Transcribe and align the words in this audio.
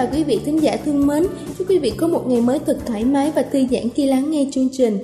Chào 0.00 0.08
quý 0.12 0.24
vị 0.24 0.38
thính 0.44 0.62
giả 0.62 0.76
thương 0.84 1.06
mến. 1.06 1.26
Chúc 1.58 1.70
quý 1.70 1.78
vị 1.78 1.92
có 1.96 2.06
một 2.08 2.22
ngày 2.28 2.40
mới 2.40 2.58
thật 2.58 2.78
thoải 2.86 3.04
mái 3.04 3.32
và 3.34 3.42
thư 3.42 3.58
giãn 3.70 3.88
khi 3.94 4.06
lắng 4.06 4.30
nghe 4.30 4.46
chương 4.50 4.68
trình. 4.72 4.98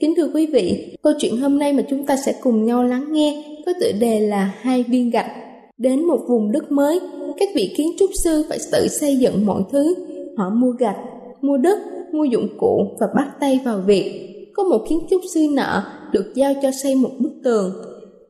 Kính 0.00 0.14
thưa 0.16 0.30
quý 0.34 0.46
vị, 0.46 0.96
câu 1.02 1.12
chuyện 1.18 1.36
hôm 1.36 1.58
nay 1.58 1.72
mà 1.72 1.82
chúng 1.90 2.06
ta 2.06 2.16
sẽ 2.16 2.34
cùng 2.42 2.64
nhau 2.64 2.84
lắng 2.84 3.12
nghe 3.12 3.44
có 3.66 3.72
tựa 3.80 3.92
đề 4.00 4.20
là 4.20 4.54
hai 4.60 4.82
viên 4.82 5.10
gạch. 5.10 5.26
Đến 5.78 6.04
một 6.04 6.20
vùng 6.28 6.52
đất 6.52 6.72
mới, 6.72 7.00
các 7.38 7.48
vị 7.54 7.74
kiến 7.76 7.92
trúc 7.98 8.10
sư 8.24 8.44
phải 8.48 8.58
tự 8.72 8.88
xây 8.88 9.16
dựng 9.16 9.46
mọi 9.46 9.62
thứ. 9.72 9.94
Họ 10.36 10.50
mua 10.50 10.70
gạch, 10.70 10.98
mua 11.42 11.56
đất, 11.56 11.78
mua 12.12 12.24
dụng 12.24 12.48
cụ 12.58 12.86
và 13.00 13.06
bắt 13.16 13.28
tay 13.40 13.60
vào 13.64 13.78
việc. 13.86 14.28
Có 14.54 14.64
một 14.64 14.84
kiến 14.88 14.98
trúc 15.10 15.20
sư 15.34 15.40
nợ 15.52 15.82
được 16.12 16.32
giao 16.34 16.54
cho 16.62 16.70
xây 16.82 16.94
một 16.94 17.10
bức 17.18 17.32
tường. 17.44 17.72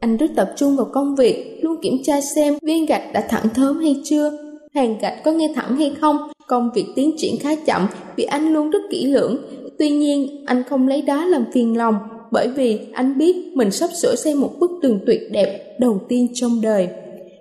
Anh 0.01 0.17
rất 0.17 0.31
tập 0.37 0.53
trung 0.57 0.77
vào 0.77 0.87
công 0.93 1.17
việc, 1.17 1.59
luôn 1.63 1.77
kiểm 1.83 1.95
tra 2.05 2.21
xem 2.21 2.55
viên 2.63 2.87
gạch 2.87 3.13
đã 3.13 3.27
thẳng 3.29 3.49
thớm 3.55 3.81
hay 3.81 3.97
chưa 4.05 4.52
hàng 4.75 4.99
gạch 5.03 5.25
có 5.25 5.33
nghe 5.33 5.53
thẳng 5.55 5.77
hay 5.77 5.95
không. 6.01 6.17
Công 6.47 6.71
việc 6.75 6.87
tiến 6.95 7.11
triển 7.17 7.35
khá 7.41 7.51
chậm 7.67 7.87
vì 8.17 8.25
anh 8.25 8.53
luôn 8.53 8.71
rất 8.71 8.83
kỹ 8.91 9.07
lưỡng. 9.07 9.37
Tuy 9.79 9.91
nhiên, 9.91 10.45
anh 10.47 10.63
không 10.69 10.89
lấy 10.89 11.03
đó 11.03 11.25
làm 11.25 11.45
phiền 11.53 11.77
lòng 11.77 11.95
bởi 12.31 12.49
vì 12.49 12.81
anh 12.93 13.19
biết 13.19 13.37
mình 13.55 13.71
sắp 13.71 13.91
sửa 14.03 14.15
xây 14.15 14.35
một 14.35 14.51
bức 14.61 14.71
tường 14.83 14.99
tuyệt 15.07 15.21
đẹp 15.33 15.77
đầu 15.81 16.01
tiên 16.09 16.29
trong 16.35 16.61
đời. 16.63 16.89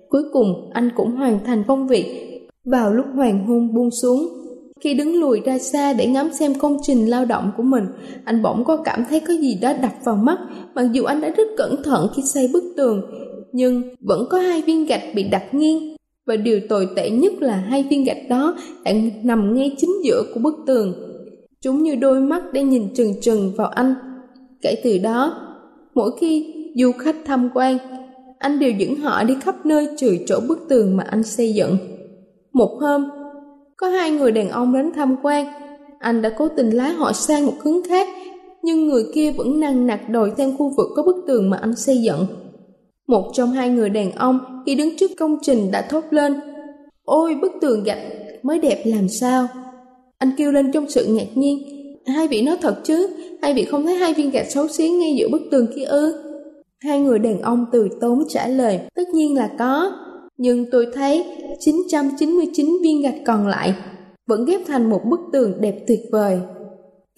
Cuối 0.10 0.24
cùng, 0.34 0.70
anh 0.74 0.90
cũng 0.96 1.12
hoàn 1.12 1.40
thành 1.46 1.64
công 1.68 1.88
việc. 1.88 2.06
Vào 2.66 2.94
lúc 2.94 3.06
hoàng 3.16 3.48
hôn 3.48 3.74
buông 3.74 3.90
xuống, 4.02 4.28
khi 4.82 4.94
đứng 4.94 5.20
lùi 5.20 5.42
ra 5.46 5.60
xa 5.60 5.94
để 5.94 6.08
ngắm 6.08 6.30
xem 6.40 6.54
công 6.60 6.78
trình 6.82 7.10
lao 7.10 7.26
động 7.26 7.52
của 7.58 7.64
mình, 7.64 7.84
anh 8.26 8.42
bỗng 8.42 8.64
có 8.64 8.78
cảm 8.78 9.06
thấy 9.10 9.20
có 9.20 9.34
gì 9.34 9.58
đó 9.62 9.74
đập 9.82 9.92
vào 10.04 10.16
mắt, 10.16 10.40
mặc 10.76 10.86
dù 10.92 11.04
anh 11.04 11.22
đã 11.22 11.30
rất 11.30 11.48
cẩn 11.58 11.84
thận 11.84 12.08
khi 12.16 12.22
xây 12.26 12.50
bức 12.54 12.64
tường, 12.78 13.02
nhưng 13.52 13.82
vẫn 14.00 14.26
có 14.30 14.40
hai 14.40 14.62
viên 14.62 14.86
gạch 14.86 15.04
bị 15.16 15.24
đặt 15.24 15.54
nghiêng 15.54 15.91
và 16.28 16.36
điều 16.36 16.60
tồi 16.70 16.88
tệ 16.96 17.10
nhất 17.10 17.34
là 17.40 17.56
hai 17.56 17.84
viên 17.90 18.04
gạch 18.04 18.30
đó 18.30 18.56
đang 18.86 19.10
nằm 19.24 19.56
ngay 19.56 19.76
chính 19.78 19.92
giữa 20.04 20.24
của 20.34 20.40
bức 20.40 20.56
tường. 20.68 20.94
Chúng 21.62 21.84
như 21.84 21.96
đôi 21.96 22.22
mắt 22.22 22.54
đang 22.54 22.70
nhìn 22.70 22.94
trừng 22.94 23.14
trừng 23.22 23.52
vào 23.58 23.68
anh. 23.68 23.96
Kể 24.62 24.76
từ 24.84 24.98
đó, 24.98 25.48
mỗi 25.96 26.12
khi 26.20 26.54
du 26.76 26.92
khách 26.92 27.16
tham 27.26 27.50
quan, 27.54 27.78
anh 28.40 28.60
đều 28.60 28.72
dẫn 28.72 28.96
họ 28.96 29.24
đi 29.24 29.36
khắp 29.42 29.66
nơi 29.66 29.88
trừ 29.98 30.18
chỗ 30.28 30.40
bức 30.48 30.60
tường 30.70 30.98
mà 30.98 31.04
anh 31.04 31.24
xây 31.24 31.54
dựng. 31.54 31.78
Một 32.54 32.78
hôm, 32.82 33.10
có 33.78 33.88
hai 33.88 34.12
người 34.12 34.32
đàn 34.32 34.50
ông 34.50 34.74
đến 34.74 34.92
tham 34.96 35.16
quan, 35.24 35.46
anh 36.00 36.22
đã 36.22 36.30
cố 36.38 36.48
tình 36.48 36.70
lái 36.70 36.94
họ 36.94 37.14
sang 37.14 37.46
một 37.46 37.54
hướng 37.64 37.84
khác, 37.84 38.08
nhưng 38.62 38.88
người 38.88 39.06
kia 39.14 39.32
vẫn 39.32 39.60
năng 39.60 39.88
nặc 39.88 40.10
đòi 40.10 40.32
theo 40.38 40.52
khu 40.58 40.74
vực 40.78 40.88
có 40.96 41.04
bức 41.04 41.16
tường 41.28 41.50
mà 41.50 41.58
anh 41.58 41.76
xây 41.76 42.02
dựng. 42.02 42.26
Một 43.12 43.32
trong 43.34 43.52
hai 43.52 43.70
người 43.70 43.90
đàn 43.90 44.12
ông 44.12 44.40
khi 44.66 44.76
đứng 44.76 44.98
trước 44.98 45.12
công 45.20 45.38
trình 45.42 45.72
đã 45.72 45.82
thốt 45.90 46.04
lên, 46.10 46.40
Ôi, 47.04 47.36
bức 47.42 47.52
tường 47.62 47.84
gạch 47.84 47.98
mới 48.44 48.60
đẹp 48.60 48.82
làm 48.86 49.10
sao? 49.10 49.48
Anh 50.18 50.32
kêu 50.38 50.52
lên 50.52 50.72
trong 50.72 50.90
sự 50.90 51.06
ngạc 51.06 51.28
nhiên, 51.36 51.64
Hai 52.08 52.28
vị 52.28 52.42
nói 52.42 52.58
thật 52.62 52.76
chứ, 52.84 53.08
Hai 53.42 53.54
vị 53.54 53.66
không 53.66 53.86
thấy 53.86 53.96
hai 53.96 54.14
viên 54.14 54.32
gạch 54.32 54.52
xấu 54.52 54.68
xí 54.68 54.90
ngay 54.90 55.16
giữa 55.20 55.28
bức 55.32 55.42
tường 55.52 55.68
kia 55.76 55.84
ư? 55.84 56.24
Hai 56.84 57.02
người 57.02 57.20
đàn 57.20 57.42
ông 57.42 57.66
từ 57.72 57.90
tốn 58.02 58.24
trả 58.30 58.48
lời, 58.48 58.80
Tất 58.96 59.10
nhiên 59.14 59.36
là 59.36 59.50
có, 59.60 59.92
Nhưng 60.38 60.66
tôi 60.72 60.88
thấy 60.94 61.26
999 61.60 62.78
viên 62.84 63.02
gạch 63.02 63.22
còn 63.26 63.48
lại 63.48 63.74
Vẫn 64.28 64.46
ghép 64.46 64.62
thành 64.68 64.90
một 64.90 65.02
bức 65.06 65.20
tường 65.34 65.54
đẹp 65.62 65.76
tuyệt 65.88 66.00
vời. 66.12 66.40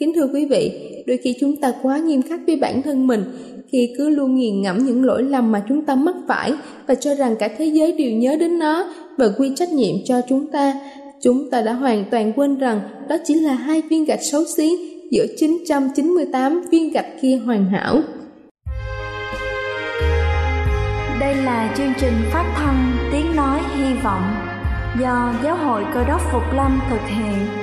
Kính 0.03 0.13
thưa 0.15 0.27
quý 0.33 0.45
vị, 0.45 0.71
đôi 1.07 1.17
khi 1.17 1.35
chúng 1.39 1.55
ta 1.55 1.73
quá 1.81 1.97
nghiêm 1.97 2.21
khắc 2.21 2.39
với 2.47 2.55
bản 2.55 2.81
thân 2.81 3.07
mình 3.07 3.23
khi 3.71 3.93
cứ 3.97 4.09
luôn 4.09 4.35
nghiền 4.35 4.61
ngẫm 4.61 4.77
những 4.77 5.05
lỗi 5.05 5.23
lầm 5.23 5.51
mà 5.51 5.63
chúng 5.69 5.85
ta 5.85 5.95
mắc 5.95 6.15
phải 6.27 6.53
và 6.87 6.95
cho 6.95 7.15
rằng 7.15 7.35
cả 7.39 7.49
thế 7.57 7.65
giới 7.65 7.91
đều 7.91 8.11
nhớ 8.11 8.35
đến 8.39 8.59
nó 8.59 8.85
và 9.17 9.25
quy 9.37 9.51
trách 9.55 9.69
nhiệm 9.69 9.95
cho 10.05 10.21
chúng 10.29 10.47
ta. 10.47 10.73
Chúng 11.21 11.49
ta 11.51 11.61
đã 11.61 11.73
hoàn 11.73 12.05
toàn 12.11 12.33
quên 12.35 12.57
rằng 12.57 12.79
đó 13.09 13.17
chỉ 13.23 13.33
là 13.33 13.53
hai 13.53 13.81
viên 13.81 14.05
gạch 14.05 14.23
xấu 14.23 14.43
xí 14.57 14.77
giữa 15.11 15.25
998 15.37 16.61
viên 16.71 16.91
gạch 16.91 17.21
kia 17.21 17.35
hoàn 17.45 17.65
hảo. 17.65 18.01
Đây 21.19 21.35
là 21.35 21.73
chương 21.77 21.93
trình 21.99 22.13
phát 22.33 22.53
thanh 22.55 22.91
Tiếng 23.11 23.35
Nói 23.35 23.59
Hy 23.75 23.93
Vọng 24.03 24.23
do 25.01 25.33
Giáo 25.43 25.55
hội 25.55 25.83
Cơ 25.93 26.03
đốc 26.07 26.21
Phục 26.31 26.43
Lâm 26.55 26.79
thực 26.89 27.01
hiện. 27.07 27.62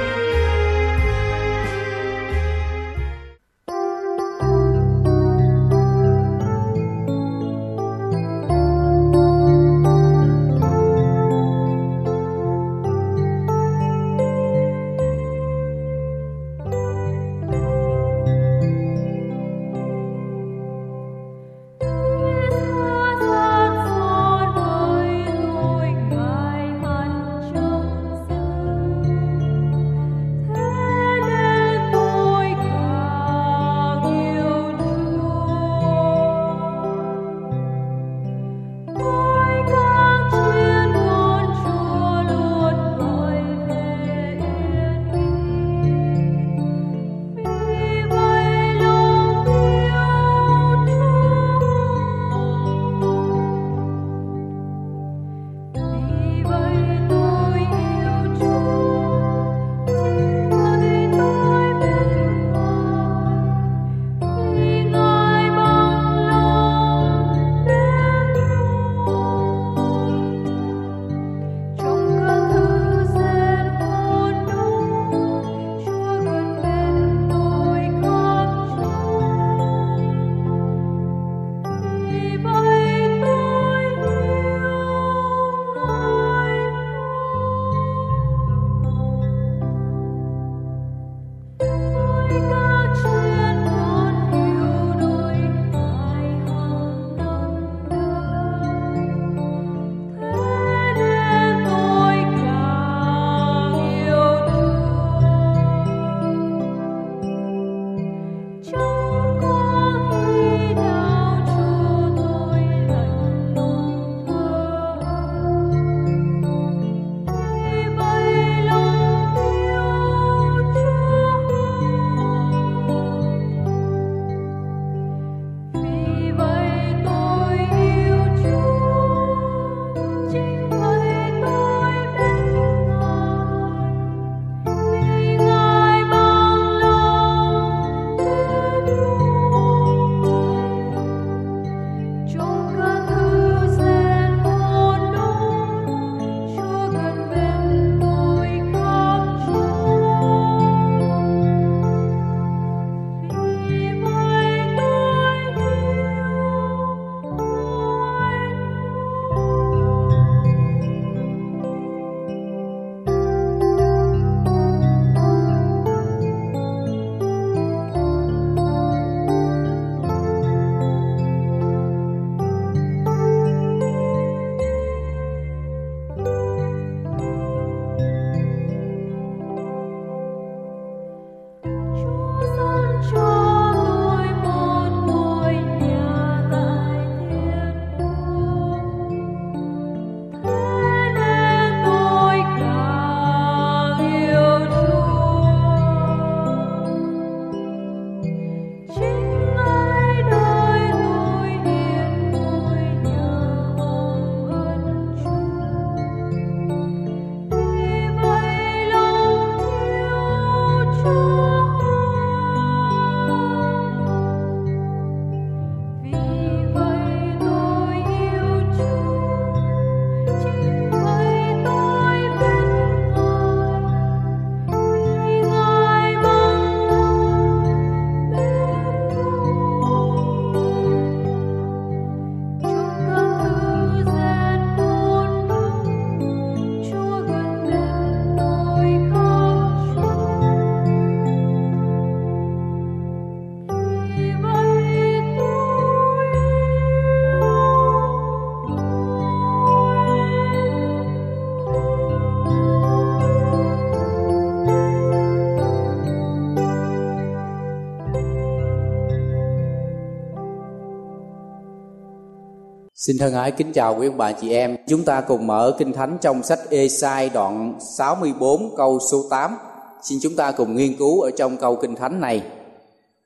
Xin 263.01 263.17
thân 263.17 263.33
ái 263.33 263.51
kính 263.51 263.73
chào 263.73 263.95
quý 263.99 264.07
ông 264.07 264.17
bà 264.17 264.31
chị 264.31 264.53
em. 264.53 264.77
Chúng 264.87 265.03
ta 265.03 265.21
cùng 265.21 265.47
mở 265.47 265.75
Kinh 265.77 265.93
Thánh 265.93 266.17
trong 266.21 266.43
sách 266.43 266.59
Ê-sai 266.69 267.29
đoạn 267.29 267.79
64 267.97 268.75
câu 268.77 268.99
số 269.11 269.23
8. 269.29 269.57
Xin 270.03 270.19
chúng 270.21 270.35
ta 270.35 270.51
cùng 270.51 270.75
nghiên 270.75 270.97
cứu 270.97 271.21
ở 271.21 271.31
trong 271.37 271.57
câu 271.57 271.75
Kinh 271.75 271.95
Thánh 271.95 272.21
này. 272.21 272.43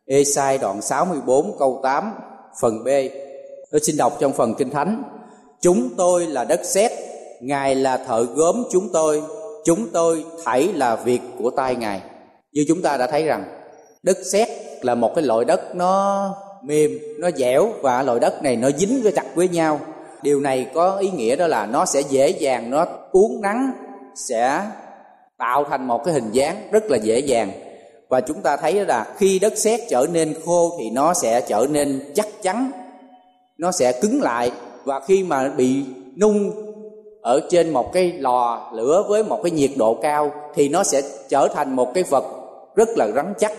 Ê-sai 0.05 0.57
đoạn 0.57 0.81
64 0.81 1.57
câu 1.59 1.79
8 1.83 2.13
phần 2.61 2.83
B. 2.83 2.87
Tôi 3.71 3.81
xin 3.81 3.97
đọc 3.97 4.17
trong 4.19 4.33
phần 4.33 4.53
Kinh 4.55 4.69
Thánh. 4.69 5.03
Chúng 5.61 5.89
tôi 5.97 6.27
là 6.27 6.43
đất 6.43 6.61
sét, 6.63 6.91
Ngài 7.41 7.75
là 7.75 7.97
thợ 7.97 8.23
gốm 8.23 8.63
chúng 8.71 8.89
tôi, 8.93 9.23
chúng 9.65 9.89
tôi 9.93 10.25
thảy 10.45 10.73
là 10.73 10.95
việc 10.95 11.21
của 11.39 11.49
tay 11.49 11.75
Ngài. 11.75 12.01
Như 12.51 12.65
chúng 12.67 12.81
ta 12.81 12.97
đã 12.97 13.07
thấy 13.07 13.23
rằng 13.23 13.43
đất 14.03 14.17
sét 14.31 14.47
là 14.81 14.95
một 14.95 15.11
cái 15.15 15.23
loại 15.23 15.45
đất 15.45 15.75
nó 15.75 16.29
mềm, 16.65 16.99
nó 17.19 17.29
dẻo 17.31 17.69
và 17.81 18.03
loại 18.03 18.19
đất 18.19 18.43
này 18.43 18.55
nó 18.55 18.69
dính 18.71 18.99
với 19.03 19.11
chặt 19.11 19.25
với 19.35 19.47
nhau. 19.47 19.79
Điều 20.21 20.39
này 20.39 20.67
có 20.73 20.95
ý 20.95 21.09
nghĩa 21.09 21.35
đó 21.35 21.47
là 21.47 21.65
nó 21.65 21.85
sẽ 21.85 22.01
dễ 22.09 22.29
dàng, 22.29 22.69
nó 22.69 22.85
uốn 23.11 23.41
nắng, 23.41 23.71
sẽ 24.15 24.61
tạo 25.37 25.63
thành 25.69 25.87
một 25.87 26.03
cái 26.05 26.13
hình 26.13 26.31
dáng 26.31 26.67
rất 26.71 26.91
là 26.91 26.97
dễ 26.97 27.19
dàng. 27.19 27.51
Và 28.09 28.21
chúng 28.21 28.41
ta 28.41 28.57
thấy 28.57 28.85
là 28.85 29.05
khi 29.17 29.39
đất 29.39 29.57
sét 29.57 29.79
trở 29.89 30.05
nên 30.13 30.33
khô 30.45 30.75
thì 30.79 30.89
nó 30.89 31.13
sẽ 31.13 31.41
trở 31.41 31.67
nên 31.69 32.11
chắc 32.15 32.27
chắn, 32.41 32.71
nó 33.57 33.71
sẽ 33.71 33.91
cứng 34.01 34.21
lại. 34.21 34.51
Và 34.83 34.99
khi 34.99 35.23
mà 35.23 35.49
bị 35.57 35.83
nung 36.21 36.51
ở 37.21 37.39
trên 37.49 37.69
một 37.69 37.93
cái 37.93 38.13
lò 38.17 38.71
lửa 38.73 39.03
với 39.09 39.23
một 39.23 39.39
cái 39.43 39.51
nhiệt 39.51 39.71
độ 39.75 39.93
cao 39.93 40.31
thì 40.55 40.69
nó 40.69 40.83
sẽ 40.83 41.01
trở 41.29 41.47
thành 41.53 41.75
một 41.75 41.93
cái 41.93 42.03
vật 42.03 42.25
rất 42.75 42.89
là 42.97 43.07
rắn 43.15 43.33
chắc 43.39 43.51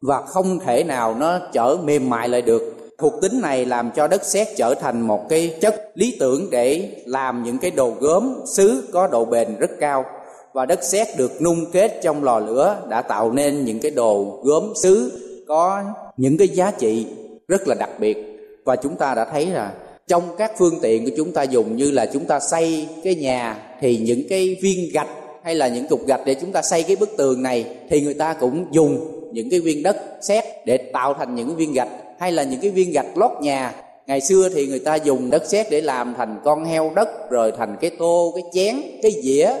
và 0.00 0.22
không 0.22 0.58
thể 0.58 0.84
nào 0.84 1.14
nó 1.14 1.38
trở 1.52 1.76
mềm 1.84 2.10
mại 2.10 2.28
lại 2.28 2.42
được. 2.42 2.76
Thuộc 2.98 3.12
tính 3.22 3.40
này 3.40 3.64
làm 3.64 3.90
cho 3.96 4.08
đất 4.08 4.24
sét 4.24 4.48
trở 4.56 4.74
thành 4.74 5.00
một 5.00 5.28
cái 5.28 5.54
chất 5.60 5.90
lý 5.94 6.16
tưởng 6.20 6.50
để 6.50 6.88
làm 7.06 7.42
những 7.42 7.58
cái 7.58 7.70
đồ 7.70 7.92
gốm 8.00 8.34
sứ 8.56 8.88
có 8.92 9.06
độ 9.06 9.24
bền 9.24 9.56
rất 9.58 9.70
cao. 9.80 10.04
Và 10.52 10.66
đất 10.66 10.84
sét 10.84 11.08
được 11.18 11.42
nung 11.42 11.70
kết 11.72 12.00
trong 12.02 12.24
lò 12.24 12.38
lửa 12.38 12.76
đã 12.88 13.02
tạo 13.02 13.32
nên 13.32 13.64
những 13.64 13.78
cái 13.78 13.90
đồ 13.90 14.40
gốm 14.44 14.72
sứ 14.82 15.12
có 15.48 15.82
những 16.16 16.38
cái 16.38 16.48
giá 16.48 16.70
trị 16.70 17.06
rất 17.48 17.68
là 17.68 17.74
đặc 17.74 17.90
biệt. 17.98 18.18
Và 18.64 18.76
chúng 18.76 18.96
ta 18.96 19.14
đã 19.14 19.24
thấy 19.24 19.46
là 19.46 19.72
trong 20.06 20.22
các 20.38 20.52
phương 20.58 20.78
tiện 20.82 21.04
của 21.04 21.10
chúng 21.16 21.32
ta 21.32 21.42
dùng 21.42 21.76
như 21.76 21.90
là 21.90 22.06
chúng 22.06 22.24
ta 22.24 22.40
xây 22.40 22.88
cái 23.04 23.14
nhà 23.14 23.56
thì 23.80 23.96
những 23.96 24.22
cái 24.28 24.56
viên 24.62 24.90
gạch 24.92 25.08
hay 25.44 25.54
là 25.54 25.68
những 25.68 25.86
cục 25.88 26.06
gạch 26.06 26.20
để 26.26 26.34
chúng 26.34 26.52
ta 26.52 26.62
xây 26.62 26.82
cái 26.82 26.96
bức 26.96 27.16
tường 27.16 27.42
này 27.42 27.64
thì 27.90 28.00
người 28.00 28.14
ta 28.14 28.34
cũng 28.34 28.66
dùng 28.70 29.19
những 29.32 29.50
cái 29.50 29.60
viên 29.60 29.82
đất 29.82 29.96
sét 30.20 30.44
để 30.66 30.76
tạo 30.76 31.14
thành 31.14 31.34
những 31.34 31.56
viên 31.56 31.72
gạch, 31.72 31.88
hay 32.18 32.32
là 32.32 32.42
những 32.42 32.60
cái 32.60 32.70
viên 32.70 32.92
gạch 32.92 33.18
lót 33.18 33.30
nhà. 33.40 33.74
Ngày 34.06 34.20
xưa 34.20 34.48
thì 34.54 34.66
người 34.66 34.78
ta 34.78 34.94
dùng 34.94 35.30
đất 35.30 35.46
sét 35.46 35.70
để 35.70 35.80
làm 35.80 36.14
thành 36.14 36.40
con 36.44 36.64
heo 36.64 36.92
đất, 36.96 37.30
rồi 37.30 37.52
thành 37.58 37.76
cái 37.80 37.90
tô, 37.98 38.32
cái 38.34 38.44
chén, 38.52 38.82
cái 39.02 39.12
dĩa, 39.22 39.52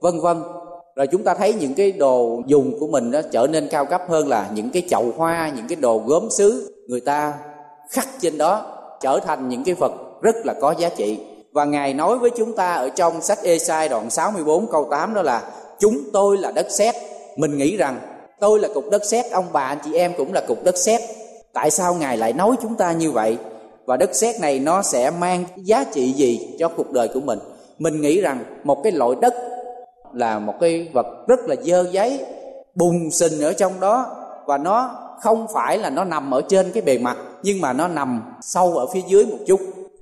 vân 0.00 0.20
vân. 0.20 0.42
Rồi 0.96 1.06
chúng 1.06 1.24
ta 1.24 1.34
thấy 1.34 1.54
những 1.54 1.74
cái 1.74 1.92
đồ 1.92 2.42
dùng 2.46 2.80
của 2.80 2.86
mình 2.86 3.10
nó 3.10 3.22
trở 3.22 3.46
nên 3.46 3.68
cao 3.68 3.84
cấp 3.84 4.02
hơn 4.08 4.28
là 4.28 4.50
những 4.54 4.70
cái 4.70 4.82
chậu 4.88 5.12
hoa, 5.16 5.52
những 5.56 5.66
cái 5.68 5.76
đồ 5.76 6.02
gốm 6.06 6.30
sứ 6.30 6.74
người 6.88 7.00
ta 7.00 7.34
khắc 7.90 8.08
trên 8.20 8.38
đó 8.38 8.80
trở 9.00 9.20
thành 9.26 9.48
những 9.48 9.64
cái 9.64 9.74
vật 9.74 9.92
rất 10.22 10.36
là 10.44 10.54
có 10.60 10.74
giá 10.78 10.88
trị. 10.88 11.18
Và 11.52 11.64
Ngài 11.64 11.94
nói 11.94 12.18
với 12.18 12.30
chúng 12.36 12.56
ta 12.56 12.74
ở 12.74 12.88
trong 12.88 13.20
sách 13.20 13.38
Ê-sai 13.42 13.88
đoạn 13.88 14.10
64 14.10 14.66
câu 14.66 14.88
8 14.90 15.14
đó 15.14 15.22
là, 15.22 15.42
Chúng 15.78 15.98
tôi 16.12 16.38
là 16.38 16.52
đất 16.52 16.66
sét. 16.70 16.94
Mình 17.36 17.58
nghĩ 17.58 17.76
rằng 17.76 17.98
tôi 18.40 18.60
là 18.60 18.68
cục 18.74 18.90
đất 18.90 19.04
sét, 19.04 19.30
ông 19.30 19.46
bà, 19.52 19.60
anh 19.60 19.78
chị 19.84 19.94
em 19.94 20.12
cũng 20.16 20.32
là 20.32 20.40
cục 20.48 20.64
đất 20.64 20.76
sét. 20.76 21.00
Tại 21.52 21.70
sao 21.70 21.94
ngài 21.94 22.16
lại 22.16 22.32
nói 22.32 22.56
chúng 22.62 22.74
ta 22.74 22.92
như 22.92 23.10
vậy? 23.10 23.36
Và 23.86 23.96
đất 23.96 24.14
sét 24.14 24.40
này 24.40 24.58
nó 24.58 24.82
sẽ 24.82 25.10
mang 25.10 25.44
giá 25.56 25.84
trị 25.92 26.12
gì 26.12 26.56
cho 26.58 26.68
cuộc 26.68 26.90
đời 26.90 27.08
của 27.14 27.20
mình? 27.20 27.38
Mình 27.78 28.00
nghĩ 28.00 28.20
rằng 28.20 28.44
một 28.64 28.82
cái 28.82 28.92
loại 28.92 29.10
đất 29.20 29.34
là 30.12 30.38
một 30.38 30.54
cái 30.60 30.88
vật 30.92 31.06
rất 31.28 31.40
là 31.46 31.56
dơ 31.62 31.86
giấy, 31.90 32.24
bùng 32.74 33.10
sình 33.10 33.40
ở 33.40 33.52
trong 33.52 33.80
đó. 33.80 34.06
Và 34.46 34.58
nó 34.58 34.90
không 35.20 35.46
phải 35.54 35.78
là 35.78 35.90
nó 35.90 36.04
nằm 36.04 36.34
ở 36.34 36.42
trên 36.48 36.72
cái 36.72 36.82
bề 36.82 36.98
mặt, 36.98 37.16
nhưng 37.42 37.60
mà 37.60 37.72
nó 37.72 37.88
nằm 37.88 38.22
sâu 38.42 38.76
ở 38.76 38.86
phía 38.86 39.02
dưới 39.06 39.26
một 39.26 39.38
chút. 39.46 39.60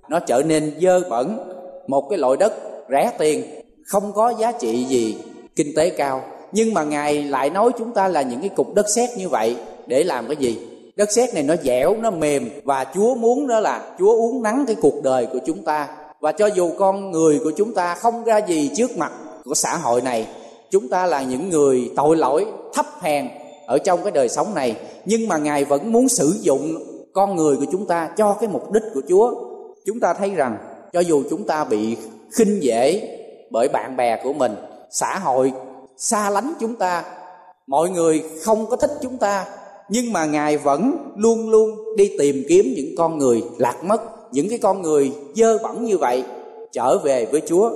Nó 0.09 0.19
trở 0.19 0.43
nên 0.43 0.75
dơ 0.81 1.01
bẩn. 1.11 1.39
Một 1.87 2.07
cái 2.11 2.19
loại 2.19 2.37
đất 2.37 2.53
rẻ 2.91 3.13
tiền, 3.19 3.45
không 3.87 4.13
có 4.13 4.31
giá 4.39 4.53
trị 4.53 4.85
gì, 4.85 5.19
kinh 5.57 5.73
tế 5.77 5.91
cao 5.91 6.23
nhưng 6.53 6.75
mà 6.75 6.85
ngài 6.85 7.23
lại 7.23 7.51
nói 7.51 7.71
chúng 7.79 7.93
ta 7.93 8.09
là 8.09 8.23
những 8.23 8.41
cái 8.41 8.49
cục 8.49 8.75
đất 8.75 8.89
sét 8.89 9.11
như 9.17 9.29
vậy 9.29 9.57
để 9.87 10.05
làm 10.05 10.27
cái 10.27 10.37
gì? 10.37 10.59
Đất 10.97 11.13
sét 11.13 11.35
này 11.35 11.43
nó 11.43 11.55
dẻo, 11.65 11.97
nó 11.97 12.11
mềm 12.11 12.51
và 12.65 12.85
chúa 12.95 13.15
muốn 13.15 13.47
đó 13.47 13.61
là 13.61 13.95
chúa 13.99 14.17
uống 14.17 14.43
nắng 14.43 14.65
cái 14.67 14.77
cuộc 14.83 15.03
đời 15.03 15.27
của 15.27 15.39
chúng 15.47 15.63
ta. 15.63 15.89
Và 16.21 16.33
cho 16.33 16.47
dù 16.47 16.71
con 16.79 17.11
người 17.11 17.41
của 17.45 17.53
chúng 17.57 17.75
ta 17.75 17.95
không 17.95 18.25
ra 18.25 18.39
gì 18.39 18.71
trước 18.77 18.99
mặt 18.99 19.13
của 19.45 19.55
xã 19.55 19.77
hội 19.77 20.01
này, 20.01 20.27
chúng 20.71 20.89
ta 20.89 21.07
là 21.07 21.23
những 21.23 21.51
người 21.51 21.91
tội 21.97 22.17
lỗi, 22.17 22.47
thấp 22.75 22.87
hèn 23.01 23.29
ở 23.67 23.79
trong 23.79 24.03
cái 24.03 24.13
đời 24.13 24.29
sống 24.29 24.55
này. 24.55 24.77
Nhưng 25.05 25.29
mà 25.29 25.37
ngài 25.37 25.65
vẫn 25.65 25.93
muốn 25.93 26.09
sử 26.09 26.37
dụng 26.41 26.77
con 27.13 27.37
người 27.37 27.57
của 27.57 27.67
chúng 27.73 27.87
ta 27.87 28.11
cho 28.17 28.37
cái 28.41 28.49
mục 28.53 28.73
đích 28.73 28.83
của 28.95 29.03
chúa. 29.09 29.35
Chúng 29.87 30.01
ta 30.01 30.15
thấy 30.15 30.31
rằng, 30.31 30.59
cho 30.93 31.01
dù 31.01 31.23
chúng 31.31 31.45
ta 31.45 31.65
bị 31.65 31.97
khinh 32.33 32.63
dễ 32.63 33.09
bởi 33.51 33.69
bạn 33.69 33.97
bè 33.97 34.21
của 34.25 34.33
mình, 34.33 34.55
xã 34.91 35.19
hội 35.19 35.53
xa 35.97 36.31
lánh 36.31 36.53
chúng 36.61 36.75
ta. 36.75 37.05
Mọi 37.67 37.91
người 37.91 38.23
không 38.45 38.67
có 38.67 38.77
thích 38.77 38.91
chúng 39.03 39.19
ta, 39.19 39.47
nhưng 39.89 40.13
mà 40.13 40.27
ngài 40.27 40.57
vẫn 40.59 40.97
luôn 41.17 41.51
luôn 41.51 41.97
đi 41.97 42.11
tìm 42.19 42.45
kiếm 42.49 42.75
những 42.77 42.95
con 42.99 43.19
người 43.19 43.43
lạc 43.59 43.85
mất, 43.85 44.01
những 44.33 44.49
cái 44.49 44.59
con 44.59 44.83
người 44.83 45.13
dơ 45.35 45.59
bẩn 45.59 45.85
như 45.85 45.99
vậy, 45.99 46.25
trở 46.73 46.99
về 46.99 47.27
với 47.27 47.43
chúa. 47.47 47.71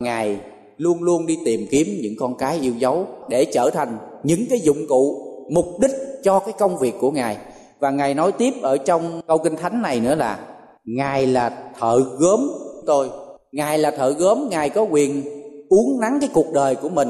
Ngài 0.00 0.40
luôn 0.76 1.02
luôn 1.02 1.26
đi 1.26 1.38
tìm 1.44 1.66
kiếm 1.70 1.86
những 2.02 2.14
con 2.18 2.36
cái 2.38 2.58
yêu 2.58 2.72
dấu 2.78 3.06
để 3.28 3.44
trở 3.44 3.70
thành 3.70 3.98
những 4.22 4.44
cái 4.50 4.60
dụng 4.60 4.86
cụ, 4.88 5.18
mục 5.50 5.66
đích 5.80 5.90
cho 6.22 6.38
cái 6.38 6.54
công 6.58 6.78
việc 6.78 6.94
của 7.00 7.10
ngài. 7.10 7.36
Và 7.78 7.90
ngài 7.90 8.14
nói 8.14 8.32
tiếp 8.32 8.54
ở 8.62 8.76
trong 8.76 9.22
câu 9.26 9.38
kinh 9.38 9.56
thánh 9.56 9.82
này 9.82 10.00
nữa 10.00 10.14
là, 10.14 10.38
ngài 10.84 11.26
là 11.26 11.58
thợ 11.80 12.00
gốm 12.18 12.50
tôi. 12.86 13.10
Ngài 13.52 13.78
là 13.78 13.90
thợ 13.90 14.10
gốm, 14.10 14.48
ngài 14.50 14.70
có 14.70 14.82
quyền 14.82 15.22
uống 15.68 16.00
nắng 16.00 16.18
cái 16.20 16.30
cuộc 16.32 16.52
đời 16.52 16.74
của 16.74 16.88
mình 16.88 17.08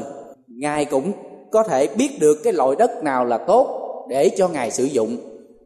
ngài 0.59 0.85
cũng 0.85 1.11
có 1.51 1.63
thể 1.63 1.87
biết 1.87 2.19
được 2.19 2.37
cái 2.43 2.53
loại 2.53 2.75
đất 2.79 3.03
nào 3.03 3.25
là 3.25 3.37
tốt 3.37 3.67
để 4.09 4.29
cho 4.37 4.47
ngài 4.47 4.71
sử 4.71 4.83
dụng. 4.83 5.17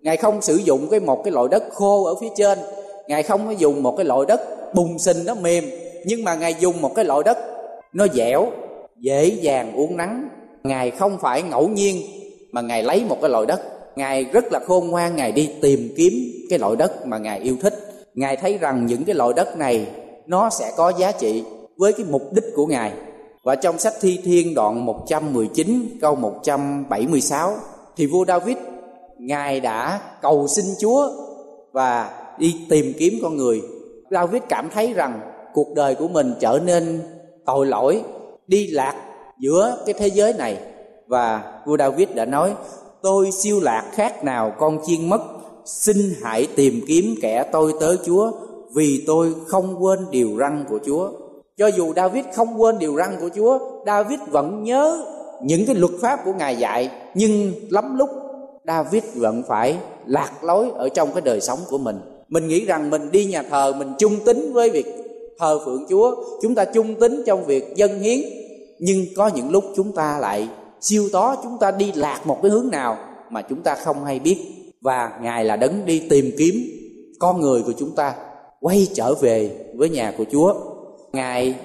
Ngài 0.02 0.18
không 0.18 0.42
sử 0.42 0.56
dụng 0.56 0.88
cái 0.92 1.00
một 1.00 1.24
cái 1.24 1.32
loại 1.32 1.48
đất 1.52 1.64
khô 1.72 2.06
ở 2.06 2.16
phía 2.22 2.30
trên. 2.36 2.60
Ngài 3.08 3.24
không 3.24 3.46
có 3.46 3.52
dùng 3.52 3.84
một 3.84 3.98
cái 3.98 4.06
loại 4.06 4.22
đất 4.28 4.42
bùng 4.76 5.00
sinh 5.00 5.18
nó 5.26 5.36
mềm, 5.36 5.66
nhưng 6.06 6.24
mà 6.24 6.36
ngài 6.36 6.56
dùng 6.60 6.82
một 6.82 6.96
cái 6.96 7.06
loại 7.06 7.22
đất 7.26 7.38
nó 7.94 8.08
dẻo, 8.14 8.46
dễ 9.00 9.26
dàng 9.26 9.76
uống 9.76 9.98
nắng 9.98 10.30
ngài 10.64 10.92
không 10.92 11.18
phải 11.22 11.42
ngẫu 11.42 11.68
nhiên 11.68 12.02
mà 12.52 12.62
ngài 12.62 12.84
lấy 12.84 13.06
một 13.10 13.18
cái 13.22 13.30
loại 13.30 13.46
đất. 13.46 13.62
Ngài 13.96 14.24
rất 14.24 14.52
là 14.52 14.60
khôn 14.60 14.88
ngoan, 14.88 15.16
ngài 15.16 15.32
đi 15.32 15.50
tìm 15.62 15.94
kiếm 15.98 16.14
cái 16.50 16.60
loại 16.60 16.76
đất 16.76 17.08
mà 17.08 17.18
ngài 17.18 17.40
yêu 17.40 17.56
thích. 17.62 17.74
Ngài 18.14 18.38
thấy 18.38 18.58
rằng 18.58 18.86
những 18.86 19.04
cái 19.04 19.16
loại 19.16 19.34
đất 19.36 19.58
này 19.58 19.88
nó 20.28 20.50
sẽ 20.50 20.72
có 20.78 20.94
giá 20.98 21.12
trị 21.12 21.44
với 21.78 21.94
cái 21.94 22.06
mục 22.10 22.22
đích 22.34 22.46
của 22.56 22.66
ngài 22.66 22.92
và 23.44 23.56
trong 23.56 23.80
sách 23.80 23.94
Thi 24.02 24.20
Thiên 24.24 24.54
đoạn 24.54 24.86
119 24.86 25.98
câu 26.02 26.16
176 26.16 27.54
thì 27.96 28.06
vua 28.06 28.26
David 28.26 28.58
ngài 29.18 29.60
đã 29.60 30.02
cầu 30.22 30.48
xin 30.48 30.66
Chúa 30.80 31.10
và 31.72 32.20
đi 32.38 32.56
tìm 32.70 32.94
kiếm 33.00 33.14
con 33.22 33.38
người. 33.38 33.62
David 34.12 34.42
cảm 34.50 34.70
thấy 34.74 34.94
rằng 34.94 35.22
cuộc 35.54 35.68
đời 35.76 35.96
của 35.96 36.08
mình 36.08 36.34
trở 36.40 36.60
nên 36.66 37.02
tội 37.46 37.66
lỗi, 37.66 38.02
đi 38.48 38.68
lạc 38.68 38.96
giữa 39.40 39.84
cái 39.86 39.94
thế 39.94 40.08
giới 40.08 40.34
này 40.34 40.58
và 41.08 41.54
vua 41.66 41.78
David 41.78 42.10
đã 42.16 42.26
nói: 42.26 42.54
"Tôi 43.02 43.32
siêu 43.32 43.60
lạc 43.62 43.90
khác 43.92 44.24
nào 44.24 44.54
con 44.60 44.80
chiên 44.86 45.10
mất, 45.10 45.22
xin 45.66 45.98
hãy 46.22 46.48
tìm 46.56 46.82
kiếm 46.88 47.16
kẻ 47.22 47.44
tôi 47.52 47.74
tới 47.80 47.98
Chúa, 48.06 48.32
vì 48.76 49.04
tôi 49.08 49.34
không 49.48 49.84
quên 49.84 50.00
điều 50.12 50.30
răn 50.40 50.66
của 50.70 50.80
Chúa." 50.86 51.10
Cho 51.58 51.68
dù 51.68 51.94
David 51.94 52.26
không 52.36 52.62
quên 52.62 52.80
điều 52.80 52.96
răn 52.98 53.18
của 53.22 53.30
Chúa, 53.36 53.60
David 53.86 54.20
vẫn 54.32 54.64
nhớ 54.64 55.06
những 55.44 55.66
cái 55.66 55.76
luật 55.76 55.92
pháp 56.02 56.20
của 56.26 56.34
Ngài 56.34 56.56
dạy. 56.56 56.90
Nhưng 57.16 57.54
lắm 57.70 57.98
lúc, 57.98 58.10
David 58.68 59.04
vẫn 59.16 59.44
phải 59.48 59.78
lạc 60.06 60.44
lối 60.44 60.70
ở 60.76 60.90
trong 60.90 61.12
cái 61.12 61.22
đời 61.22 61.42
sống 61.42 61.60
của 61.70 61.78
mình. 61.78 62.00
Mình 62.30 62.48
nghĩ 62.48 62.66
rằng 62.66 62.90
mình 62.90 63.12
đi 63.12 63.26
nhà 63.26 63.44
thờ, 63.50 63.74
mình 63.78 63.94
chung 64.00 64.20
tính 64.26 64.54
với 64.54 64.70
việc 64.70 64.86
thờ 65.40 65.60
phượng 65.66 65.86
Chúa. 65.90 66.16
Chúng 66.42 66.56
ta 66.56 66.66
chung 66.66 66.96
tính 66.96 67.24
trong 67.26 67.46
việc 67.46 67.76
dân 67.76 68.00
hiến. 68.00 68.20
Nhưng 68.80 69.06
có 69.16 69.28
những 69.36 69.52
lúc 69.52 69.64
chúng 69.76 69.92
ta 69.92 70.20
lại 70.20 70.48
siêu 70.82 71.10
tó, 71.14 71.36
chúng 71.44 71.58
ta 71.60 71.72
đi 71.72 71.92
lạc 71.96 72.22
một 72.26 72.38
cái 72.42 72.52
hướng 72.52 72.70
nào 72.72 72.98
mà 73.30 73.42
chúng 73.42 73.62
ta 73.62 73.76
không 73.76 74.06
hay 74.06 74.20
biết. 74.20 74.38
Và 74.82 75.20
ngài 75.22 75.46
là 75.46 75.56
đấng 75.56 75.86
đi 75.86 76.04
tìm 76.10 76.32
kiếm 76.38 76.56
con 77.20 77.42
người 77.42 77.62
của 77.62 77.74
chúng 77.78 77.92
ta, 77.96 78.16
quay 78.60 78.88
trở 78.94 79.14
về 79.14 79.52
với 79.76 79.90
nhà 79.90 80.14
của 80.18 80.26
Chúa 80.32 80.54
ngài 81.14 81.56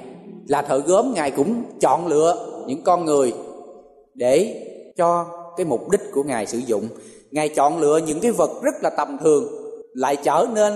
là 0.48 0.62
thợ 0.62 0.78
gốm, 0.78 1.12
ngài 1.14 1.30
cũng 1.30 1.62
chọn 1.80 2.06
lựa 2.06 2.36
những 2.66 2.82
con 2.82 3.04
người 3.04 3.32
để 4.14 4.64
cho 4.96 5.26
cái 5.56 5.66
mục 5.66 5.90
đích 5.90 6.00
của 6.12 6.22
ngài 6.22 6.46
sử 6.46 6.58
dụng. 6.58 6.88
Ngài 7.30 7.48
chọn 7.48 7.78
lựa 7.78 8.00
những 8.06 8.20
cái 8.20 8.32
vật 8.32 8.50
rất 8.62 8.74
là 8.82 8.90
tầm 8.90 9.18
thường, 9.18 9.44
lại 9.94 10.16
trở 10.16 10.46
nên 10.54 10.72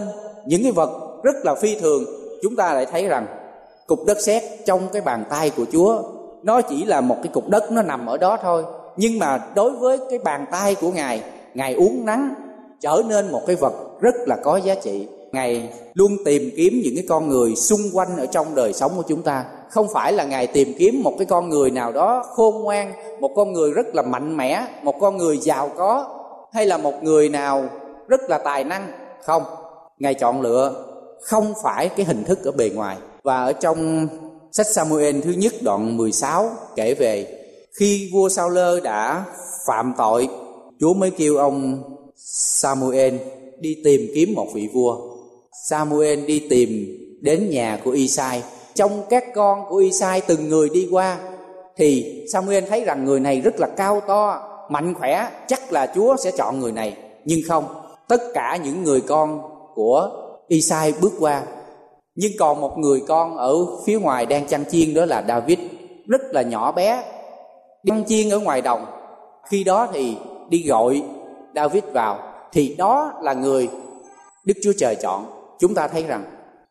những 0.47 0.63
cái 0.63 0.73
vật 0.73 0.91
rất 1.23 1.35
là 1.45 1.55
phi 1.55 1.75
thường. 1.81 2.05
Chúng 2.43 2.57
ta 2.57 2.75
lại 2.75 2.87
thấy 2.87 3.09
rằng 3.09 3.27
cục 3.87 3.99
đất 4.07 4.21
sét 4.21 4.43
trong 4.67 4.89
cái 4.93 5.03
bàn 5.03 5.25
tay 5.31 5.51
của 5.57 5.65
chúa, 5.73 6.03
nó 6.43 6.61
chỉ 6.61 6.85
là 6.85 7.01
một 7.01 7.17
cái 7.23 7.33
cục 7.33 7.49
đất, 7.49 7.73
nó 7.73 7.83
nằm 7.83 8.07
ở 8.07 8.17
đó 8.17 8.39
thôi. 8.43 8.65
Nhưng 8.97 9.19
mà 9.19 9.47
đối 9.55 9.71
với 9.71 9.99
cái 10.11 10.19
bàn 10.19 10.47
tay 10.51 10.75
của 10.75 10.91
ngài 10.93 11.23
ngài 11.55 11.75
uống 11.75 12.05
nắng 12.05 12.35
trở 12.81 13.03
nên 13.09 13.33
một 13.33 13.41
cái 13.47 13.57
vật 13.57 13.73
rất 14.01 14.15
là 14.27 14.37
có 14.37 14.57
giá 14.57 14.75
trị 14.75 15.09
ngài 15.33 15.69
luôn 15.95 16.17
tìm 16.25 16.51
kiếm 16.57 16.81
những 16.85 16.95
cái 16.95 17.05
con 17.09 17.29
người 17.29 17.55
xung 17.57 17.81
quanh 17.93 18.17
ở 18.17 18.27
trong 18.27 18.55
đời 18.55 18.73
sống 18.73 18.93
của 18.97 19.03
chúng 19.09 19.23
ta. 19.23 19.45
Không 19.71 19.87
phải 19.93 20.13
là 20.13 20.25
ngài 20.25 20.47
tìm 20.47 20.75
kiếm 20.79 21.03
một 21.03 21.15
cái 21.19 21.27
con 21.27 21.49
người 21.49 21.71
nào 21.71 21.93
đó 21.93 22.25
khôn 22.29 22.63
ngoan, 22.63 22.93
một 23.21 23.31
con 23.37 23.53
người 23.53 23.73
rất 23.73 23.95
là 23.95 24.03
mạnh 24.03 24.37
mẽ, 24.37 24.67
một 24.83 24.95
con 25.01 25.17
người 25.17 25.37
giàu 25.37 25.71
có, 25.77 26.07
hay 26.53 26.67
là 26.67 26.77
một 26.77 27.03
người 27.03 27.29
nào 27.29 27.65
rất 28.09 28.21
là 28.29 28.39
tài 28.39 28.65
năng. 28.65 28.93
Không, 29.25 29.43
ngài 29.99 30.15
chọn 30.15 30.41
lựa 30.41 30.85
không 31.23 31.53
phải 31.63 31.89
cái 31.89 32.07
hình 32.07 32.25
thức 32.25 32.45
ở 32.45 32.53
bề 32.53 32.71
ngoài. 32.71 32.97
Và 33.23 33.45
ở 33.45 33.53
trong 33.53 34.09
sách 34.53 34.67
Samuel 34.67 35.21
thứ 35.21 35.33
nhất 35.33 35.53
đoạn 35.63 35.97
16 35.97 36.51
kể 36.77 36.95
về 36.95 37.39
khi 37.79 38.11
vua 38.13 38.29
Sao 38.29 38.51
Lơ 38.51 38.81
đã 38.81 39.25
phạm 39.67 39.95
tội, 39.99 40.29
Chúa 40.81 40.95
mới 40.95 41.11
kêu 41.11 41.37
ông 41.37 41.83
Samuel 42.17 43.15
đi 43.59 43.77
tìm 43.85 44.01
kiếm 44.15 44.35
một 44.35 44.47
vị 44.55 44.69
vua. 44.73 45.12
Samuel 45.53 46.25
đi 46.25 46.47
tìm 46.51 46.99
đến 47.21 47.51
nhà 47.51 47.79
của 47.85 47.91
Isai. 47.91 48.43
Trong 48.75 49.03
các 49.11 49.25
con 49.35 49.65
của 49.69 49.77
Isai 49.77 50.21
từng 50.21 50.49
người 50.49 50.69
đi 50.69 50.89
qua, 50.91 51.19
thì 51.77 52.23
Samuel 52.33 52.65
thấy 52.69 52.85
rằng 52.85 53.05
người 53.05 53.21
này 53.21 53.41
rất 53.41 53.61
là 53.61 53.67
cao 53.77 54.01
to, 54.07 54.49
mạnh 54.71 54.95
khỏe, 54.95 55.31
chắc 55.47 55.73
là 55.73 55.93
Chúa 55.95 56.17
sẽ 56.17 56.31
chọn 56.31 56.61
người 56.61 56.73
này. 56.73 56.97
Nhưng 57.25 57.41
không, 57.49 57.65
tất 58.09 58.21
cả 58.35 58.59
những 58.65 58.85
người 58.85 59.01
con 59.01 59.41
của 59.75 60.11
Isai 60.49 60.95
bước 61.01 61.13
qua. 61.21 61.43
Nhưng 62.15 62.33
còn 62.39 62.61
một 62.61 62.79
người 62.79 63.01
con 63.09 63.37
ở 63.37 63.55
phía 63.87 63.99
ngoài 63.99 64.27
đang 64.27 64.47
chăn 64.47 64.65
chiên 64.71 64.95
đó 64.95 65.05
là 65.05 65.25
David, 65.29 65.59
rất 66.07 66.21
là 66.31 66.43
nhỏ 66.43 66.73
bé 66.73 67.05
chăn 67.87 68.05
chiên 68.07 68.31
ở 68.31 68.39
ngoài 68.39 68.61
đồng. 68.61 68.85
Khi 69.49 69.65
đó 69.65 69.89
thì 69.93 70.17
đi 70.49 70.65
gọi 70.69 71.03
David 71.55 71.85
vào, 71.93 72.19
thì 72.53 72.75
đó 72.79 73.13
là 73.23 73.33
người 73.33 73.69
Đức 74.45 74.55
Chúa 74.63 74.73
Trời 74.79 74.97
chọn 75.03 75.42
chúng 75.63 75.75
ta 75.75 75.89
thấy 75.89 76.03
rằng 76.03 76.25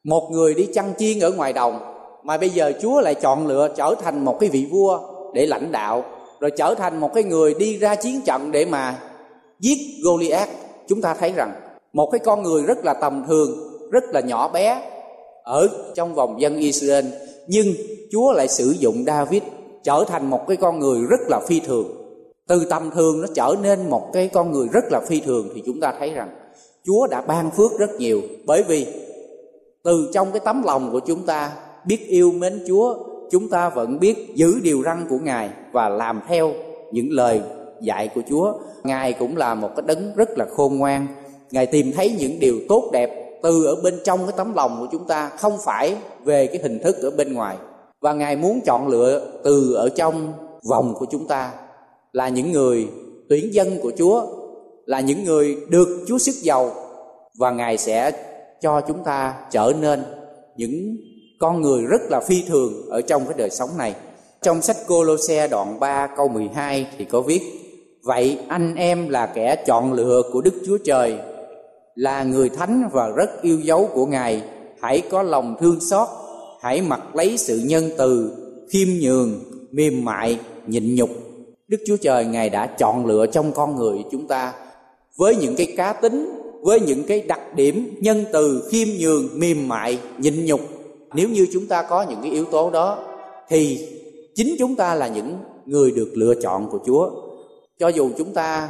một 0.03 0.29
người 0.31 0.53
đi 0.53 0.67
chăn 0.74 0.93
chiên 0.98 1.19
ở 1.19 1.31
ngoài 1.31 1.53
đồng 1.53 1.79
mà 2.24 2.38
bây 2.38 2.50
giờ 2.50 2.74
Chúa 2.81 3.01
lại 3.01 3.15
chọn 3.15 3.48
lựa 3.48 3.67
trở 3.75 3.95
thành 4.01 4.25
một 4.25 4.39
cái 4.39 4.50
vị 4.50 4.67
vua 4.71 5.00
để 5.33 5.45
lãnh 5.45 5.71
đạo, 5.71 6.03
rồi 6.39 6.51
trở 6.57 6.75
thành 6.75 7.00
một 7.00 7.13
cái 7.13 7.24
người 7.24 7.53
đi 7.53 7.77
ra 7.77 7.95
chiến 7.95 8.21
trận 8.25 8.51
để 8.51 8.65
mà 8.65 9.00
giết 9.60 9.77
Goliath, 10.03 10.50
chúng 10.88 11.01
ta 11.01 11.13
thấy 11.13 11.31
rằng 11.36 11.53
một 11.93 12.10
cái 12.12 12.19
con 12.19 12.43
người 12.43 12.63
rất 12.63 12.86
là 12.86 12.93
tầm 12.93 13.24
thường, 13.27 13.50
rất 13.91 14.03
là 14.13 14.21
nhỏ 14.21 14.48
bé 14.48 14.81
ở 15.43 15.67
trong 15.95 16.15
vòng 16.15 16.41
dân 16.41 16.57
Israel, 16.57 17.05
nhưng 17.48 17.67
Chúa 18.12 18.31
lại 18.31 18.48
sử 18.48 18.75
dụng 18.79 19.03
David 19.07 19.43
trở 19.83 20.03
thành 20.07 20.29
một 20.29 20.48
cái 20.48 20.57
con 20.57 20.79
người 20.79 21.01
rất 21.10 21.19
là 21.29 21.39
phi 21.48 21.60
thường. 21.60 21.88
Từ 22.48 22.65
tầm 22.69 22.91
thường 22.91 23.21
nó 23.21 23.27
trở 23.36 23.55
nên 23.62 23.89
một 23.89 24.10
cái 24.13 24.29
con 24.33 24.51
người 24.51 24.67
rất 24.74 24.83
là 24.91 25.00
phi 25.07 25.19
thường 25.19 25.50
thì 25.55 25.63
chúng 25.65 25.79
ta 25.79 25.93
thấy 26.00 26.13
rằng 26.13 26.29
Chúa 26.86 27.08
đã 27.08 27.22
ban 27.22 27.52
phước 27.52 27.72
rất 27.80 27.90
nhiều. 28.00 28.22
Bởi 28.46 28.64
vì 28.64 28.88
từ 29.84 30.10
trong 30.14 30.32
cái 30.32 30.42
tấm 30.46 30.64
lòng 30.64 30.90
của 30.92 31.00
chúng 31.00 31.26
ta 31.26 31.52
biết 31.86 32.08
yêu 32.08 32.32
mến 32.32 32.64
Chúa, 32.68 32.96
chúng 33.32 33.50
ta 33.50 33.70
vẫn 33.70 34.00
biết 34.00 34.36
giữ 34.36 34.60
điều 34.64 34.84
răn 34.84 35.06
của 35.10 35.18
Ngài 35.24 35.50
và 35.72 35.90
làm 35.90 36.22
theo 36.28 36.52
những 36.92 37.08
lời 37.10 37.42
dạy 37.82 38.10
của 38.16 38.22
Chúa. 38.30 38.54
Ngài 38.84 39.14
cũng 39.14 39.38
là 39.38 39.56
một 39.56 39.70
cái 39.76 39.84
đấng 39.88 40.16
rất 40.16 40.30
là 40.38 40.46
khôn 40.56 40.78
ngoan. 40.78 41.08
Ngài 41.52 41.66
tìm 41.66 41.92
thấy 41.92 42.16
những 42.20 42.40
điều 42.40 42.56
tốt 42.70 42.90
đẹp 42.94 43.40
từ 43.44 43.66
ở 43.66 43.76
bên 43.84 44.00
trong 44.04 44.20
cái 44.20 44.34
tấm 44.38 44.54
lòng 44.54 44.78
của 44.80 44.88
chúng 44.92 45.08
ta, 45.08 45.30
không 45.30 45.58
phải 45.66 45.96
về 46.24 46.48
cái 46.48 46.60
hình 46.64 46.80
thức 46.84 46.96
ở 47.04 47.12
bên 47.12 47.34
ngoài. 47.34 47.58
Và 48.02 48.14
ngài 48.14 48.36
muốn 48.36 48.60
chọn 48.66 48.88
lựa 48.88 49.22
từ 49.44 49.74
ở 49.74 49.90
trong 49.90 50.34
vòng 50.70 50.94
của 51.00 51.06
chúng 51.12 51.28
ta 51.28 51.52
là 52.14 52.30
những 52.30 52.52
người 52.52 52.88
tuyển 53.30 53.54
dân 53.54 53.80
của 53.82 53.92
chúa 53.98 54.26
là 54.91 55.00
những 55.00 55.24
người 55.24 55.57
được 55.69 56.05
chúa 56.07 56.17
sức 56.17 56.36
giàu, 56.41 56.71
và 57.38 57.51
ngài 57.51 57.77
sẽ 57.77 58.12
cho 58.62 58.81
chúng 58.81 59.03
ta 59.03 59.33
trở 59.51 59.74
nên 59.81 60.03
những 60.57 60.98
con 61.39 61.62
người 61.62 61.83
rất 61.83 62.01
là 62.10 62.19
phi 62.19 62.43
thường 62.48 62.74
ở 62.89 63.01
trong 63.01 63.25
cái 63.25 63.33
đời 63.38 63.50
sống 63.50 63.69
này. 63.77 63.95
Trong 64.41 64.62
sách 64.62 64.77
Cô-lô-xe 64.88 65.48
đoạn 65.48 65.79
3 65.79 66.07
câu 66.17 66.27
12 66.27 66.88
thì 66.98 67.05
có 67.05 67.21
viết, 67.21 67.41
Vậy 68.03 68.39
anh 68.48 68.75
em 68.75 69.10
là 69.10 69.25
kẻ 69.25 69.55
chọn 69.65 69.93
lựa 69.93 70.21
của 70.33 70.41
Đức 70.41 70.53
Chúa 70.65 70.77
Trời, 70.77 71.17
Là 71.95 72.24
người 72.24 72.50
thánh 72.50 72.89
và 72.93 73.10
rất 73.10 73.41
yêu 73.41 73.60
dấu 73.60 73.89
của 73.93 74.05
Ngài. 74.05 74.43
Hãy 74.81 75.01
có 75.01 75.24
lòng 75.24 75.55
thương 75.60 75.79
xót, 75.89 76.07
hãy 76.62 76.81
mặc 76.81 77.15
lấy 77.15 77.38
sự 77.38 77.62
nhân 77.65 77.89
từ, 77.98 78.31
khiêm 78.71 78.88
nhường, 79.01 79.39
mềm 79.71 80.05
mại, 80.05 80.39
nhịn 80.67 80.95
nhục. 80.95 81.10
Đức 81.67 81.77
chúa 81.88 81.98
trời, 81.98 82.25
ngài 82.25 82.50
đã 82.50 82.67
chọn 82.67 83.05
lựa 83.05 83.25
trong 83.25 83.51
con 83.51 83.75
người 83.75 83.98
chúng 84.12 84.27
ta 84.27 84.53
với 85.18 85.36
những 85.36 85.56
cái 85.56 85.74
cá 85.77 85.94
tính, 85.94 86.30
với 86.62 86.80
những 86.80 87.03
cái 87.03 87.22
đặc 87.22 87.56
điểm 87.56 87.96
nhân 88.00 88.25
từ, 88.34 88.70
khiêm 88.72 88.88
nhường, 89.00 89.30
mềm 89.34 89.68
mại, 89.68 90.00
nhịn 90.18 90.46
nhục, 90.46 90.62
nếu 91.13 91.30
như 91.30 91.48
chúng 91.53 91.65
ta 91.65 91.82
có 91.82 92.06
những 92.10 92.20
cái 92.22 92.32
yếu 92.32 92.46
tố 92.46 92.70
đó, 92.70 93.06
thì 93.50 93.88
chính 94.36 94.56
chúng 94.60 94.75
ta 94.75 94.96
là 94.96 95.08
những 95.08 95.38
người 95.65 95.91
được 95.91 96.12
lựa 96.13 96.34
chọn 96.41 96.70
của 96.72 96.80
chúa. 96.86 97.10
Cho 97.80 97.88
dù 97.88 98.10
chúng 98.18 98.34
ta 98.34 98.70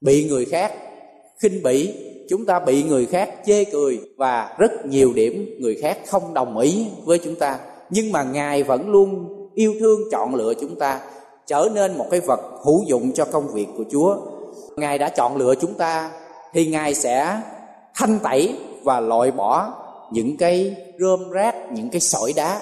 bị 0.00 0.28
người 0.28 0.44
khác 0.44 0.72
khinh 1.38 1.62
bỉ, 1.62 1.94
chúng 2.28 2.44
ta 2.44 2.60
bị 2.60 2.82
người 2.82 3.06
khác 3.06 3.34
chê 3.46 3.64
cười 3.64 4.00
và 4.16 4.56
rất 4.58 4.86
nhiều 4.86 5.12
điểm 5.12 5.56
người 5.58 5.74
khác 5.74 5.98
không 6.06 6.34
đồng 6.34 6.58
ý 6.58 6.86
với 7.04 7.18
chúng 7.18 7.34
ta, 7.34 7.58
nhưng 7.90 8.12
mà 8.12 8.22
ngài 8.22 8.62
vẫn 8.62 8.90
luôn 8.90 9.26
yêu 9.54 9.74
thương 9.80 10.00
chọn 10.10 10.34
lựa 10.34 10.54
chúng 10.60 10.78
ta, 10.78 11.00
trở 11.46 11.68
nên 11.74 11.98
một 11.98 12.06
cái 12.10 12.20
vật 12.20 12.40
hữu 12.64 12.84
dụng 12.86 13.12
cho 13.12 13.24
công 13.24 13.48
việc 13.54 13.66
của 13.76 13.84
chúa 13.90 14.16
ngài 14.76 14.98
đã 14.98 15.08
chọn 15.08 15.36
lựa 15.36 15.54
chúng 15.60 15.74
ta 15.74 16.10
thì 16.52 16.66
ngài 16.66 16.94
sẽ 16.94 17.40
thanh 17.94 18.18
tẩy 18.18 18.54
và 18.82 19.00
loại 19.00 19.30
bỏ 19.30 19.72
những 20.12 20.36
cái 20.36 20.76
rơm 21.00 21.30
rác, 21.30 21.72
những 21.72 21.90
cái 21.90 22.00
sỏi 22.00 22.32
đá. 22.36 22.60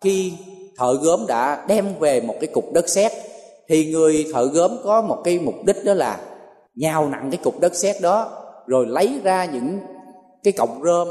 Khi 0.00 0.32
thợ 0.78 0.94
gốm 1.02 1.26
đã 1.28 1.64
đem 1.68 1.94
về 2.00 2.20
một 2.20 2.34
cái 2.40 2.46
cục 2.46 2.72
đất 2.72 2.88
sét 2.88 3.12
thì 3.68 3.92
người 3.92 4.26
thợ 4.32 4.46
gốm 4.46 4.70
có 4.84 5.02
một 5.02 5.18
cái 5.24 5.38
mục 5.38 5.54
đích 5.66 5.84
đó 5.84 5.94
là 5.94 6.20
nhào 6.74 7.08
nặng 7.08 7.28
cái 7.30 7.40
cục 7.44 7.60
đất 7.60 7.74
sét 7.74 8.00
đó, 8.00 8.30
rồi 8.66 8.86
lấy 8.86 9.20
ra 9.24 9.44
những 9.44 9.78
cái 10.44 10.52
cọng 10.52 10.82
rơm, 10.84 11.08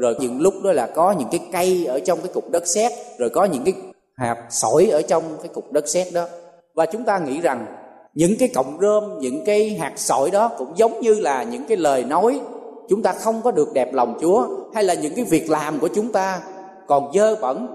rồi 0.00 0.16
những 0.20 0.40
lúc 0.40 0.54
đó 0.64 0.72
là 0.72 0.86
có 0.86 1.12
những 1.12 1.28
cái 1.30 1.40
cây 1.52 1.86
ở 1.86 2.00
trong 2.00 2.18
cái 2.20 2.32
cục 2.34 2.50
đất 2.50 2.66
sét, 2.66 2.92
rồi 3.18 3.30
có 3.30 3.44
những 3.44 3.64
cái 3.64 3.74
hạt 4.16 4.46
sỏi 4.50 4.86
ở 4.86 5.02
trong 5.02 5.22
cái 5.42 5.48
cục 5.48 5.72
đất 5.72 5.88
sét 5.88 6.06
đó. 6.12 6.26
Và 6.74 6.86
chúng 6.86 7.04
ta 7.04 7.18
nghĩ 7.18 7.40
rằng 7.40 7.66
những 8.14 8.36
cái 8.38 8.48
cọng 8.48 8.78
rơm, 8.80 9.18
những 9.20 9.44
cái 9.44 9.76
hạt 9.80 9.92
sỏi 9.96 10.30
đó 10.30 10.50
cũng 10.58 10.72
giống 10.76 11.00
như 11.00 11.14
là 11.14 11.42
những 11.42 11.62
cái 11.68 11.76
lời 11.76 12.04
nói 12.04 12.40
chúng 12.88 13.02
ta 13.02 13.12
không 13.12 13.42
có 13.42 13.50
được 13.50 13.72
đẹp 13.74 13.94
lòng 13.94 14.18
chúa, 14.20 14.46
hay 14.74 14.84
là 14.84 14.94
những 14.94 15.14
cái 15.14 15.24
việc 15.24 15.50
làm 15.50 15.78
của 15.78 15.88
chúng 15.88 16.12
ta 16.12 16.40
còn 16.86 17.10
dơ 17.14 17.36
bẩn. 17.36 17.66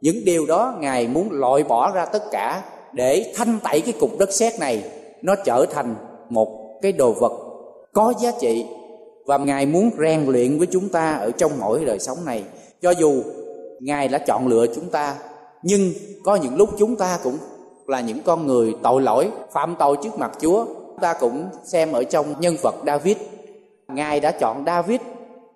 Những 0.00 0.24
điều 0.24 0.46
đó 0.46 0.74
ngài 0.80 1.08
muốn 1.08 1.28
loại 1.30 1.62
bỏ 1.62 1.92
ra 1.92 2.04
tất 2.04 2.22
cả 2.30 2.62
để 2.92 3.32
thanh 3.36 3.58
tẩy 3.64 3.80
cái 3.80 3.94
cục 4.00 4.18
đất 4.18 4.32
sét 4.32 4.60
này. 4.60 4.82
Nó 5.22 5.34
trở 5.44 5.66
thành 5.70 5.94
một 6.30 6.78
cái 6.82 6.92
đồ 6.92 7.12
vật 7.12 7.32
có 7.92 8.14
giá 8.20 8.32
trị 8.40 8.66
và 9.26 9.38
ngài 9.38 9.66
muốn 9.66 9.90
rèn 9.98 10.26
luyện 10.26 10.58
với 10.58 10.66
chúng 10.70 10.88
ta 10.88 11.12
ở 11.12 11.30
trong 11.30 11.52
mỗi 11.60 11.84
đời 11.84 11.98
sống 11.98 12.18
này. 12.24 12.44
Cho 12.82 12.90
dù 12.90 13.22
ngài 13.80 14.08
đã 14.08 14.18
chọn 14.18 14.46
lựa 14.46 14.66
chúng 14.74 14.90
ta, 14.90 15.14
nhưng 15.62 15.92
có 16.24 16.36
những 16.36 16.56
lúc 16.56 16.68
chúng 16.78 16.96
ta 16.96 17.18
cũng 17.22 17.36
là 17.88 18.00
những 18.00 18.18
con 18.24 18.46
người 18.46 18.74
tội 18.82 19.02
lỗi, 19.02 19.30
phạm 19.52 19.74
tội 19.78 19.96
trước 20.02 20.18
mặt 20.18 20.30
chúa. 20.40 20.64
Chúng 20.64 20.98
ta 21.00 21.14
cũng 21.20 21.44
xem 21.64 21.92
ở 21.92 22.04
trong 22.04 22.26
nhân 22.40 22.56
vật 22.62 22.74
david. 22.86 23.16
Ngài 23.88 24.20
đã 24.20 24.30
chọn 24.30 24.64
david 24.66 25.00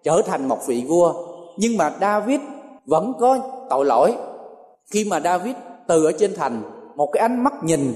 trở 0.04 0.22
thành 0.26 0.48
một 0.48 0.58
vị 0.66 0.84
vua, 0.88 1.14
nhưng 1.56 1.76
mà 1.76 1.92
david 2.00 2.40
vẫn 2.86 3.12
có 3.20 3.38
tội 3.70 3.84
lỗi. 3.84 4.14
Khi 4.90 5.04
mà 5.04 5.20
david 5.20 5.54
từ 5.88 6.04
ở 6.04 6.12
trên 6.12 6.34
thành, 6.34 6.62
một 6.96 7.08
cái 7.12 7.20
ánh 7.20 7.44
mắt 7.44 7.64
nhìn, 7.64 7.94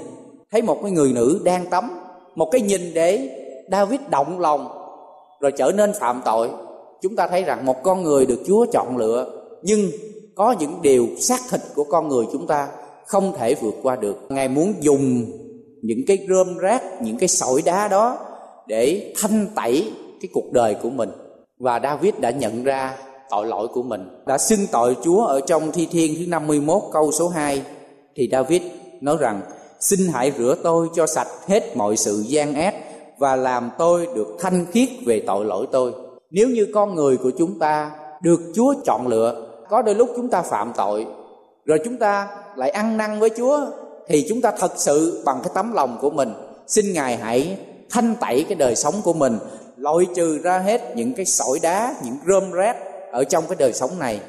thấy 0.51 0.63
một 0.63 0.79
cái 0.83 0.91
người 0.91 1.13
nữ 1.13 1.41
đang 1.45 1.67
tắm, 1.67 1.91
một 2.35 2.49
cái 2.53 2.61
nhìn 2.61 2.95
để 2.95 3.31
david 3.71 4.01
động 4.11 4.41
lòng, 4.41 4.69
rồi 5.41 5.53
trở 5.53 5.73
nên 5.73 5.93
phạm 5.93 6.23
tội. 6.25 6.51
Chúng 7.03 7.17
ta 7.17 7.29
thấy 7.29 7.43
rằng 7.43 7.67
một 7.67 7.83
con 7.83 8.03
người 8.03 8.27
được 8.27 8.43
chúa 8.47 8.67
chọn 8.73 8.97
lựa, 8.97 9.27
nhưng 9.63 9.81
có 10.35 10.55
những 10.59 10.83
điều 10.83 11.07
xác 11.19 11.41
thịt 11.51 11.61
của 11.75 11.85
con 11.85 12.09
người 12.09 12.25
chúng 12.33 12.47
ta 12.47 12.69
không 13.07 13.33
thể 13.39 13.55
vượt 13.55 13.75
qua 13.83 13.97
được. 13.97 14.27
Ngài 14.29 14.49
muốn 14.49 14.75
dùng 14.81 15.25
những 15.83 16.01
cái 16.07 16.27
rơm 16.29 16.59
rác 16.59 17.03
những 17.03 17.19
cái 17.19 17.29
sỏi 17.29 17.63
đá 17.65 17.89
đó 17.89 18.19
để 18.67 19.15
thanh 19.21 19.47
tẩy 19.55 19.93
cái 20.21 20.29
cuộc 20.33 20.53
đời 20.53 20.75
của 20.75 20.91
mình. 20.91 21.11
Và 21.59 21.81
David 21.83 22.15
đã 22.21 22.31
nhận 22.31 22.65
ra 22.65 22.97
tội 23.31 23.47
lỗi 23.47 23.69
của 23.69 23.83
mình. 23.83 24.09
Đã 24.27 24.39
xưng 24.39 24.67
tội 24.73 24.97
Chúa 25.05 25.25
ở 25.25 25.41
trong 25.41 25.73
thi 25.73 25.89
thiên 25.91 26.15
thứ 26.19 26.27
51 26.27 26.83
câu 26.93 27.13
số 27.13 27.29
2 27.29 27.63
thì 28.17 28.29
David 28.33 28.63
nói 29.01 29.17
rằng 29.21 29.41
xin 29.81 30.01
hãy 30.13 30.33
rửa 30.39 30.57
tôi 30.63 30.89
cho 30.95 31.07
sạch 31.07 31.29
hết 31.47 31.77
mọi 31.77 31.97
sự 31.97 32.25
gian 32.27 32.55
ác 32.55 32.75
và 33.19 33.37
làm 33.37 33.71
tôi 33.79 34.09
được 34.15 34.37
thanh 34.39 34.67
khiết 34.73 34.89
về 35.07 35.23
tội 35.27 35.45
lỗi 35.45 35.67
tôi. 35.73 35.93
Nếu 36.31 36.49
như 36.49 36.67
con 36.75 36.95
người 36.95 37.17
của 37.17 37.31
chúng 37.39 37.59
ta 37.59 37.91
được 38.23 38.41
Chúa 38.55 38.75
chọn 38.85 39.07
lựa. 39.07 39.47
Có 39.69 39.83
đôi 39.83 39.95
lúc 39.95 40.09
chúng 40.17 40.29
ta 40.29 40.43
phạm 40.43 40.73
tội, 40.77 41.07
rồi 41.67 41.81
chúng 41.85 41.97
ta 41.97 42.29
lại 42.57 42.71
ăn 42.71 42.97
năn 42.97 43.21
với 43.21 43.31
Chúa 43.37 43.61
thì 44.09 44.27
chúng 44.29 44.41
ta 44.41 44.53
thật 44.59 44.73
sự 44.77 45.23
bằng 45.25 45.41
cái 45.43 45.51
tấm 45.55 45.73
lòng 45.73 45.99
của 46.01 46.11
mình. 46.11 46.33
Xin 46.67 46.93
Ngài 46.93 47.17
hãy 47.17 47.59
thanh 47.91 48.15
tẩy 48.21 48.45
cái 48.49 48.55
đời 48.55 48.77
sống 48.77 48.95
của 49.05 49.13
mình, 49.13 49.39
loại 49.77 50.07
trừ 50.17 50.39
ra 50.43 50.59
hết 50.59 50.97
những 50.97 51.15
cái 51.15 51.27
sỏi 51.27 51.59
đá, 51.63 51.95
những 52.05 52.17
rơm 52.27 52.53
rác 52.53 52.77
ở 53.13 53.25
trong 53.25 53.45
cái 53.49 53.57
đời 53.59 53.73
sống 53.73 53.99
này. 53.99 54.21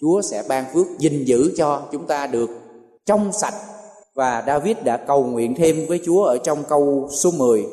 Chúa 0.00 0.22
sẽ 0.22 0.42
ban 0.48 0.64
phước 0.74 0.86
gìn 0.98 1.24
giữ 1.24 1.52
cho 1.56 1.82
chúng 1.92 2.06
ta 2.06 2.26
được 2.26 2.50
trong 3.06 3.32
sạch. 3.32 3.54
Và 4.14 4.44
David 4.46 4.76
đã 4.84 4.96
cầu 4.96 5.24
nguyện 5.24 5.54
thêm 5.54 5.86
với 5.88 6.00
Chúa 6.04 6.24
ở 6.24 6.38
trong 6.38 6.64
câu 6.68 7.08
số 7.10 7.30
10 7.30 7.64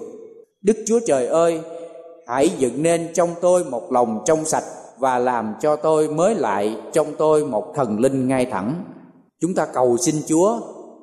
Đức 0.61 0.77
Chúa 0.87 0.99
Trời 1.07 1.27
ơi 1.27 1.61
hãy 2.27 2.49
dựng 2.57 2.83
nên 2.83 3.13
trong 3.13 3.29
tôi 3.41 3.63
một 3.63 3.91
lòng 3.91 4.23
trong 4.25 4.45
sạch 4.45 4.63
và 4.97 5.19
làm 5.19 5.55
cho 5.61 5.75
tôi 5.75 6.07
mới 6.07 6.35
lại 6.35 6.77
trong 6.93 7.07
tôi 7.17 7.45
một 7.45 7.73
thần 7.75 7.99
linh 7.99 8.27
ngay 8.27 8.45
thẳng 8.45 8.83
chúng 9.41 9.55
ta 9.55 9.65
cầu 9.65 9.97
xin 9.97 10.15
Chúa 10.27 10.59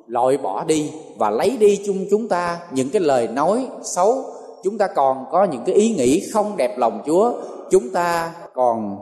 loại 0.07 0.37
bỏ 0.37 0.63
đi 0.63 0.91
và 1.17 1.29
lấy 1.29 1.57
đi 1.57 1.79
chung 1.85 2.05
chúng 2.11 2.27
ta 2.27 2.59
những 2.71 2.89
cái 2.89 3.01
lời 3.01 3.27
nói 3.27 3.67
xấu. 3.83 4.23
Chúng 4.63 4.77
ta 4.77 4.87
còn 4.87 5.25
có 5.31 5.43
những 5.43 5.61
cái 5.65 5.75
ý 5.75 5.93
nghĩ 5.93 6.29
không 6.33 6.57
đẹp 6.57 6.77
lòng 6.77 7.01
Chúa. 7.05 7.33
Chúng 7.71 7.89
ta 7.89 8.33
còn 8.53 8.97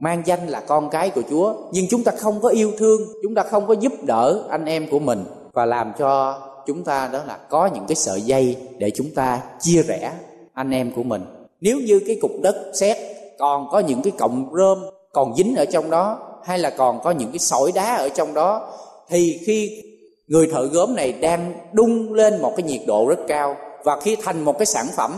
mang 0.00 0.22
danh 0.26 0.48
là 0.48 0.60
con 0.60 0.90
cái 0.90 1.10
của 1.10 1.22
Chúa. 1.30 1.54
Nhưng 1.72 1.86
chúng 1.90 2.04
ta 2.04 2.12
không 2.18 2.40
có 2.40 2.48
yêu 2.48 2.72
thương, 2.78 3.00
chúng 3.22 3.34
ta 3.34 3.42
không 3.42 3.66
có 3.66 3.74
giúp 3.74 3.92
đỡ 4.06 4.44
anh 4.48 4.64
em 4.64 4.90
của 4.90 4.98
mình. 4.98 5.24
Và 5.52 5.66
làm 5.66 5.92
cho 5.98 6.40
chúng 6.66 6.84
ta 6.84 7.10
đó 7.12 7.20
là 7.26 7.38
có 7.48 7.66
những 7.66 7.84
cái 7.88 7.96
sợi 7.96 8.20
dây 8.20 8.56
để 8.78 8.90
chúng 8.90 9.10
ta 9.14 9.42
chia 9.60 9.82
rẽ 9.82 10.12
anh 10.52 10.70
em 10.70 10.92
của 10.96 11.02
mình. 11.02 11.22
Nếu 11.60 11.78
như 11.78 12.00
cái 12.06 12.18
cục 12.20 12.32
đất 12.42 12.56
sét 12.74 12.96
còn 13.38 13.68
có 13.70 13.78
những 13.78 14.02
cái 14.02 14.12
cọng 14.18 14.50
rơm, 14.54 14.78
còn 15.12 15.36
dính 15.36 15.56
ở 15.56 15.64
trong 15.64 15.90
đó 15.90 16.27
hay 16.48 16.58
là 16.58 16.70
còn 16.70 17.00
có 17.00 17.10
những 17.10 17.30
cái 17.32 17.38
sỏi 17.38 17.72
đá 17.74 17.96
ở 17.96 18.08
trong 18.08 18.34
đó, 18.34 18.74
thì 19.10 19.40
khi 19.46 19.82
người 20.28 20.46
thợ 20.52 20.66
gốm 20.66 20.94
này 20.94 21.12
đang 21.12 21.52
đun 21.72 22.08
lên 22.12 22.42
một 22.42 22.52
cái 22.56 22.62
nhiệt 22.62 22.80
độ 22.86 23.06
rất 23.08 23.18
cao, 23.28 23.56
và 23.84 24.00
khi 24.00 24.16
thành 24.22 24.44
một 24.44 24.58
cái 24.58 24.66
sản 24.66 24.86
phẩm, 24.96 25.12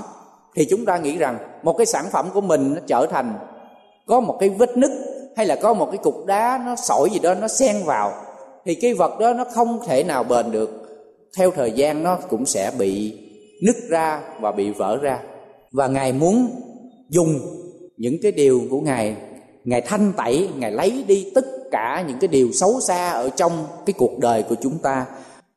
thì 0.54 0.64
chúng 0.64 0.84
ta 0.84 0.98
nghĩ 0.98 1.16
rằng 1.16 1.38
một 1.62 1.72
cái 1.72 1.86
sản 1.86 2.04
phẩm 2.12 2.28
của 2.34 2.40
mình 2.40 2.74
nó 2.74 2.80
trở 2.86 3.06
thành 3.06 3.38
có 4.06 4.20
một 4.20 4.36
cái 4.40 4.48
vết 4.48 4.76
nứt, 4.76 4.90
hay 5.36 5.46
là 5.46 5.56
có 5.56 5.74
một 5.74 5.86
cái 5.86 5.98
cục 5.98 6.26
đá 6.26 6.62
nó 6.66 6.76
sỏi 6.76 7.10
gì 7.12 7.18
đó 7.18 7.34
nó 7.34 7.48
xen 7.48 7.76
vào, 7.84 8.12
thì 8.64 8.74
cái 8.74 8.94
vật 8.94 9.18
đó 9.18 9.32
nó 9.32 9.44
không 9.54 9.80
thể 9.86 10.04
nào 10.04 10.24
bền 10.24 10.50
được. 10.50 10.70
Theo 11.36 11.50
thời 11.50 11.72
gian 11.72 12.02
nó 12.02 12.18
cũng 12.30 12.46
sẽ 12.46 12.72
bị 12.78 13.18
nứt 13.62 13.76
ra 13.88 14.22
và 14.40 14.52
bị 14.52 14.70
vỡ 14.70 14.98
ra. 15.02 15.18
Và 15.72 15.86
ngài 15.86 16.12
muốn 16.12 16.50
dùng 17.08 17.40
những 17.96 18.16
cái 18.22 18.32
điều 18.32 18.60
của 18.70 18.80
ngài 18.80 19.16
ngài 19.64 19.80
thanh 19.80 20.12
tẩy, 20.16 20.48
ngài 20.58 20.70
lấy 20.70 21.04
đi 21.06 21.32
tất 21.34 21.44
cả 21.70 22.04
những 22.08 22.18
cái 22.18 22.28
điều 22.28 22.52
xấu 22.52 22.80
xa 22.80 23.10
ở 23.10 23.30
trong 23.30 23.52
cái 23.86 23.94
cuộc 23.98 24.18
đời 24.18 24.42
của 24.42 24.54
chúng 24.62 24.78
ta. 24.78 25.06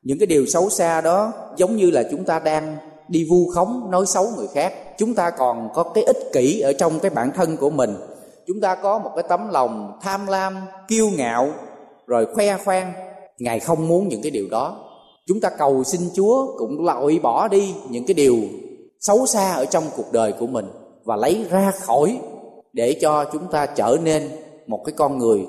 Những 0.02 0.18
cái 0.18 0.26
điều 0.26 0.46
xấu 0.46 0.70
xa 0.70 1.00
đó 1.00 1.32
giống 1.56 1.76
như 1.76 1.90
là 1.90 2.02
chúng 2.10 2.24
ta 2.24 2.38
đang 2.38 2.76
đi 3.08 3.26
vu 3.30 3.50
khống, 3.54 3.90
nói 3.90 4.06
xấu 4.06 4.26
người 4.36 4.46
khác. 4.54 4.74
Chúng 4.98 5.14
ta 5.14 5.30
còn 5.30 5.68
có 5.74 5.82
cái 5.82 6.04
ích 6.04 6.18
kỷ 6.32 6.60
ở 6.60 6.72
trong 6.72 6.98
cái 6.98 7.10
bản 7.10 7.32
thân 7.32 7.56
của 7.56 7.70
mình. 7.70 7.94
Chúng 8.46 8.60
ta 8.60 8.74
có 8.74 8.98
một 8.98 9.10
cái 9.16 9.24
tấm 9.28 9.48
lòng 9.48 9.98
tham 10.02 10.26
lam, 10.26 10.56
kiêu 10.88 11.08
ngạo, 11.16 11.48
rồi 12.06 12.26
khoe 12.34 12.56
khoang. 12.64 12.92
Ngài 13.38 13.60
không 13.60 13.88
muốn 13.88 14.08
những 14.08 14.22
cái 14.22 14.30
điều 14.30 14.48
đó. 14.50 14.90
Chúng 15.26 15.40
ta 15.40 15.50
cầu 15.58 15.84
xin 15.84 16.00
chúa 16.14 16.56
cũng 16.58 16.84
loại 16.84 17.18
bỏ 17.22 17.48
đi 17.48 17.74
những 17.88 18.06
cái 18.06 18.14
điều 18.14 18.36
xấu 19.00 19.26
xa 19.26 19.52
ở 19.52 19.64
trong 19.64 19.84
cuộc 19.96 20.12
đời 20.12 20.32
của 20.32 20.46
mình 20.46 20.66
và 21.04 21.16
lấy 21.16 21.46
ra 21.50 21.72
khỏi 21.80 22.18
để 22.74 22.98
cho 23.00 23.24
chúng 23.32 23.46
ta 23.50 23.66
trở 23.66 23.96
nên 24.02 24.30
một 24.66 24.82
cái 24.84 24.92
con 24.96 25.18
người 25.18 25.46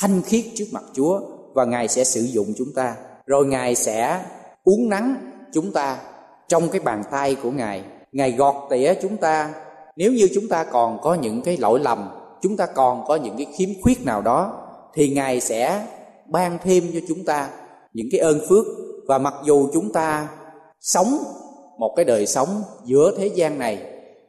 thanh 0.00 0.22
khiết 0.22 0.44
trước 0.54 0.64
mặt 0.72 0.84
chúa 0.94 1.20
và 1.54 1.64
ngài 1.64 1.88
sẽ 1.88 2.04
sử 2.04 2.20
dụng 2.20 2.46
chúng 2.58 2.72
ta. 2.74 2.96
Rồi 3.26 3.46
ngài 3.46 3.74
sẽ 3.74 4.20
uống 4.64 4.88
nắng 4.88 5.16
chúng 5.52 5.72
ta 5.72 5.98
trong 6.48 6.68
cái 6.68 6.80
bàn 6.80 7.02
tay 7.10 7.36
của 7.42 7.50
ngài. 7.50 7.82
Ngài 8.12 8.32
gọt 8.32 8.54
tỉa 8.70 8.94
chúng 9.02 9.16
ta. 9.16 9.54
Nếu 9.96 10.12
như 10.12 10.28
chúng 10.34 10.48
ta 10.48 10.64
còn 10.64 10.98
có 11.02 11.14
những 11.14 11.42
cái 11.42 11.56
lỗi 11.56 11.80
lầm, 11.80 12.08
chúng 12.42 12.56
ta 12.56 12.66
còn 12.66 13.04
có 13.06 13.16
những 13.16 13.36
cái 13.36 13.46
khiếm 13.56 13.68
khuyết 13.82 14.04
nào 14.04 14.22
đó, 14.22 14.64
thì 14.94 15.08
ngài 15.08 15.40
sẽ 15.40 15.86
ban 16.26 16.58
thêm 16.64 16.84
cho 16.92 17.00
chúng 17.08 17.24
ta 17.24 17.48
những 17.92 18.06
cái 18.12 18.20
ơn 18.20 18.40
phước. 18.48 18.64
Và 19.06 19.18
mặc 19.18 19.34
dù 19.44 19.68
chúng 19.72 19.92
ta 19.92 20.28
sống 20.80 21.18
một 21.78 21.92
cái 21.96 22.04
đời 22.04 22.26
sống 22.26 22.62
giữa 22.84 23.12
thế 23.18 23.26
gian 23.26 23.58
này, 23.58 23.82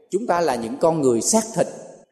chúng 0.10 0.28
ta 0.28 0.42
là 0.42 0.56
những 0.56 0.78
con 0.78 1.02
người 1.02 1.22
xác 1.22 1.44
thịt 1.56 1.68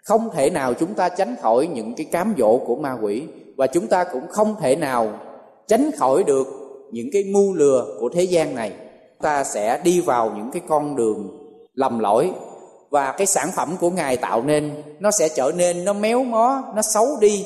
không 0.07 0.29
thể 0.33 0.49
nào 0.49 0.73
chúng 0.73 0.93
ta 0.93 1.09
tránh 1.09 1.35
khỏi 1.41 1.67
những 1.67 1.93
cái 1.95 2.05
cám 2.05 2.33
dỗ 2.37 2.57
của 2.57 2.75
ma 2.75 2.97
quỷ. 3.01 3.23
Và 3.57 3.67
chúng 3.67 3.87
ta 3.87 4.03
cũng 4.03 4.27
không 4.29 4.55
thể 4.61 4.75
nào 4.75 5.19
tránh 5.67 5.91
khỏi 5.97 6.23
được 6.23 6.47
những 6.91 7.07
cái 7.13 7.23
mưu 7.23 7.53
lừa 7.53 7.85
của 7.99 8.09
thế 8.13 8.23
gian 8.23 8.55
này. 8.55 8.71
Ta 9.21 9.43
sẽ 9.43 9.81
đi 9.83 10.01
vào 10.01 10.33
những 10.37 10.51
cái 10.51 10.61
con 10.67 10.95
đường 10.95 11.37
lầm 11.73 11.99
lỗi. 11.99 12.31
Và 12.89 13.11
cái 13.11 13.27
sản 13.27 13.49
phẩm 13.55 13.75
của 13.79 13.89
ngài 13.89 14.17
tạo 14.17 14.43
nên, 14.43 14.71
nó 14.99 15.11
sẽ 15.11 15.29
trở 15.29 15.51
nên, 15.55 15.85
nó 15.85 15.93
méo 15.93 16.23
mó, 16.23 16.63
nó 16.75 16.81
xấu 16.81 17.07
đi. 17.21 17.45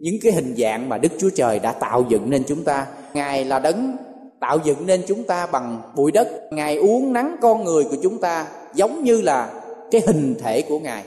Những 0.00 0.16
cái 0.22 0.32
hình 0.32 0.54
dạng 0.58 0.88
mà 0.88 0.98
đức 0.98 1.12
chúa 1.18 1.30
trời 1.34 1.58
đã 1.58 1.72
tạo 1.72 2.04
dựng 2.08 2.30
nên 2.30 2.44
chúng 2.46 2.64
ta. 2.64 2.86
Ngài 3.14 3.44
là 3.44 3.58
đấng 3.58 3.96
tạo 4.40 4.58
dựng 4.64 4.86
nên 4.86 5.02
chúng 5.06 5.22
ta 5.22 5.46
bằng 5.46 5.82
bụi 5.96 6.12
đất. 6.12 6.28
Ngài 6.50 6.76
uống 6.76 7.12
nắng 7.12 7.36
con 7.40 7.64
người 7.64 7.84
của 7.84 7.96
chúng 8.02 8.18
ta 8.18 8.46
giống 8.74 9.04
như 9.04 9.20
là 9.20 9.50
cái 9.90 10.02
hình 10.06 10.34
thể 10.42 10.62
của 10.62 10.78
ngài 10.78 11.04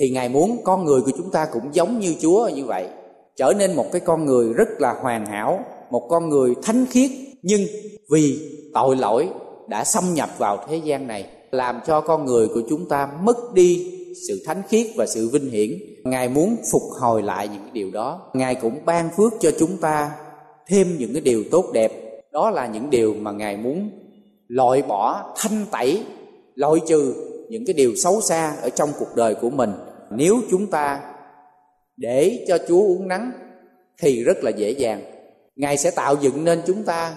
thì 0.00 0.10
ngài 0.10 0.28
muốn 0.28 0.58
con 0.64 0.84
người 0.84 1.00
của 1.00 1.12
chúng 1.16 1.30
ta 1.30 1.46
cũng 1.52 1.62
giống 1.72 1.98
như 1.98 2.14
chúa 2.20 2.48
như 2.48 2.64
vậy, 2.64 2.88
trở 3.36 3.52
nên 3.58 3.76
một 3.76 3.92
cái 3.92 4.00
con 4.00 4.26
người 4.26 4.52
rất 4.52 4.68
là 4.78 4.94
hoàn 5.02 5.26
hảo, 5.26 5.64
một 5.90 6.06
con 6.08 6.28
người 6.28 6.54
thánh 6.62 6.86
khiết. 6.90 7.10
Nhưng 7.42 7.60
vì 8.10 8.38
tội 8.74 8.96
lỗi 8.96 9.28
đã 9.68 9.84
xâm 9.84 10.04
nhập 10.14 10.30
vào 10.38 10.58
thế 10.68 10.76
gian 10.76 11.06
này, 11.06 11.26
làm 11.50 11.80
cho 11.86 12.00
con 12.00 12.24
người 12.24 12.48
của 12.48 12.62
chúng 12.68 12.88
ta 12.88 13.08
mất 13.22 13.54
đi 13.54 13.92
sự 14.28 14.42
thánh 14.46 14.62
khiết 14.68 14.86
và 14.96 15.06
sự 15.06 15.28
vinh 15.28 15.50
hiển. 15.50 15.70
Ngài 16.04 16.28
muốn 16.28 16.56
phục 16.72 16.82
hồi 17.00 17.22
lại 17.22 17.48
những 17.48 17.72
điều 17.72 17.90
đó. 17.90 18.20
Ngài 18.34 18.54
cũng 18.54 18.84
ban 18.84 19.10
phước 19.16 19.32
cho 19.40 19.50
chúng 19.58 19.76
ta 19.76 20.10
thêm 20.68 20.96
những 20.98 21.12
cái 21.12 21.20
điều 21.20 21.44
tốt 21.50 21.64
đẹp. 21.72 21.92
Đó 22.32 22.50
là 22.50 22.66
những 22.66 22.90
điều 22.90 23.14
mà 23.14 23.32
ngài 23.32 23.56
muốn 23.56 23.90
loại 24.48 24.82
bỏ, 24.82 25.34
thanh 25.36 25.66
tẩy, 25.70 26.02
loại 26.54 26.80
trừ 26.86 27.14
những 27.48 27.66
cái 27.66 27.74
điều 27.74 27.94
xấu 27.96 28.20
xa 28.20 28.56
ở 28.62 28.70
trong 28.70 28.90
cuộc 28.98 29.16
đời 29.16 29.34
của 29.34 29.50
mình 29.50 29.72
nếu 30.10 30.36
chúng 30.50 30.66
ta 30.66 31.00
để 31.96 32.44
cho 32.48 32.58
chúa 32.68 32.80
uống 32.80 33.08
nắng 33.08 33.32
thì 33.98 34.24
rất 34.24 34.44
là 34.44 34.50
dễ 34.50 34.70
dàng. 34.70 35.02
Ngài 35.56 35.78
sẽ 35.78 35.90
tạo 35.90 36.16
dựng 36.20 36.44
nên 36.44 36.62
chúng 36.66 36.82
ta 36.82 37.14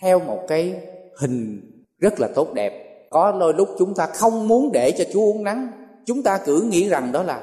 theo 0.00 0.18
một 0.18 0.38
cái 0.48 0.74
hình 1.20 1.60
rất 1.98 2.20
là 2.20 2.28
tốt 2.34 2.52
đẹp. 2.54 3.06
Có 3.10 3.36
đôi 3.40 3.54
lúc 3.54 3.68
chúng 3.78 3.94
ta 3.94 4.06
không 4.06 4.48
muốn 4.48 4.72
để 4.72 4.90
cho 4.90 5.04
chúa 5.12 5.20
uống 5.20 5.44
nắng. 5.44 5.72
Chúng 6.06 6.22
ta 6.22 6.38
cứ 6.38 6.60
nghĩ 6.60 6.88
rằng 6.88 7.12
đó 7.12 7.22
là 7.22 7.42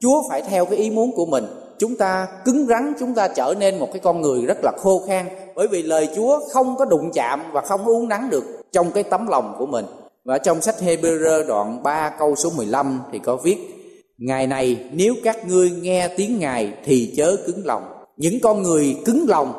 chúa 0.00 0.22
phải 0.30 0.42
theo 0.42 0.64
cái 0.64 0.78
ý 0.78 0.90
muốn 0.90 1.12
của 1.16 1.26
mình. 1.26 1.44
Chúng 1.78 1.96
ta 1.96 2.28
cứng 2.44 2.66
rắn, 2.66 2.92
chúng 3.00 3.14
ta 3.14 3.28
trở 3.28 3.54
nên 3.58 3.78
một 3.78 3.88
cái 3.92 4.00
con 4.00 4.20
người 4.20 4.46
rất 4.46 4.58
là 4.62 4.72
khô 4.78 5.02
khan. 5.06 5.26
Bởi 5.54 5.68
vì 5.68 5.82
lời 5.82 6.08
Chúa 6.16 6.40
không 6.52 6.76
có 6.76 6.84
đụng 6.84 7.10
chạm 7.14 7.42
và 7.52 7.60
không 7.60 7.84
uống 7.84 8.08
nắng 8.08 8.30
được 8.30 8.44
trong 8.72 8.90
cái 8.92 9.02
tấm 9.02 9.26
lòng 9.26 9.54
của 9.58 9.66
mình. 9.66 9.84
Và 10.24 10.38
trong 10.38 10.60
sách 10.60 10.74
Hebrew 10.80 11.46
đoạn 11.46 11.82
3 11.82 12.10
câu 12.18 12.34
số 12.36 12.50
15 12.56 13.00
thì 13.12 13.18
có 13.18 13.36
viết 13.36 13.83
Ngày 14.18 14.46
này 14.46 14.84
nếu 14.92 15.14
các 15.24 15.48
ngươi 15.48 15.70
nghe 15.70 16.08
tiếng 16.16 16.38
Ngài 16.38 16.74
thì 16.84 17.14
chớ 17.16 17.36
cứng 17.46 17.66
lòng. 17.66 17.82
Những 18.16 18.34
con 18.42 18.62
người 18.62 18.96
cứng 19.04 19.24
lòng, 19.28 19.52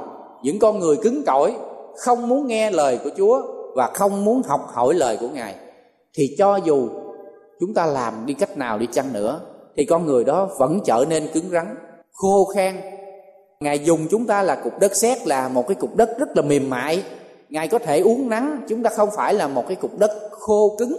những 0.43 0.59
con 0.59 0.79
người 0.79 0.97
cứng 0.97 1.23
cỏi 1.25 1.53
không 1.97 2.29
muốn 2.29 2.47
nghe 2.47 2.71
lời 2.71 2.99
của 3.03 3.09
Chúa 3.17 3.41
và 3.75 3.91
không 3.93 4.25
muốn 4.25 4.41
học 4.47 4.67
hỏi 4.73 4.93
lời 4.93 5.17
của 5.19 5.29
Ngài 5.33 5.55
thì 6.17 6.35
cho 6.37 6.55
dù 6.55 6.89
chúng 7.59 7.73
ta 7.73 7.85
làm 7.85 8.13
đi 8.25 8.33
cách 8.33 8.57
nào 8.57 8.77
đi 8.77 8.87
chăng 8.91 9.13
nữa 9.13 9.41
thì 9.77 9.85
con 9.85 10.05
người 10.05 10.23
đó 10.23 10.49
vẫn 10.59 10.79
trở 10.85 11.05
nên 11.09 11.27
cứng 11.33 11.49
rắn 11.49 11.75
khô 12.11 12.45
khan. 12.55 12.75
Ngài 13.59 13.79
dùng 13.79 14.07
chúng 14.11 14.27
ta 14.27 14.43
là 14.43 14.55
cục 14.55 14.79
đất 14.79 14.95
sét 14.95 15.27
là 15.27 15.49
một 15.49 15.67
cái 15.67 15.75
cục 15.75 15.95
đất 15.95 16.09
rất 16.19 16.29
là 16.35 16.41
mềm 16.41 16.69
mại. 16.69 17.03
Ngài 17.49 17.67
có 17.67 17.79
thể 17.79 17.99
uống 17.99 18.29
nắng 18.29 18.65
chúng 18.69 18.83
ta 18.83 18.89
không 18.89 19.09
phải 19.17 19.33
là 19.33 19.47
một 19.47 19.67
cái 19.67 19.75
cục 19.75 19.99
đất 19.99 20.11
khô 20.31 20.75
cứng. 20.79 20.95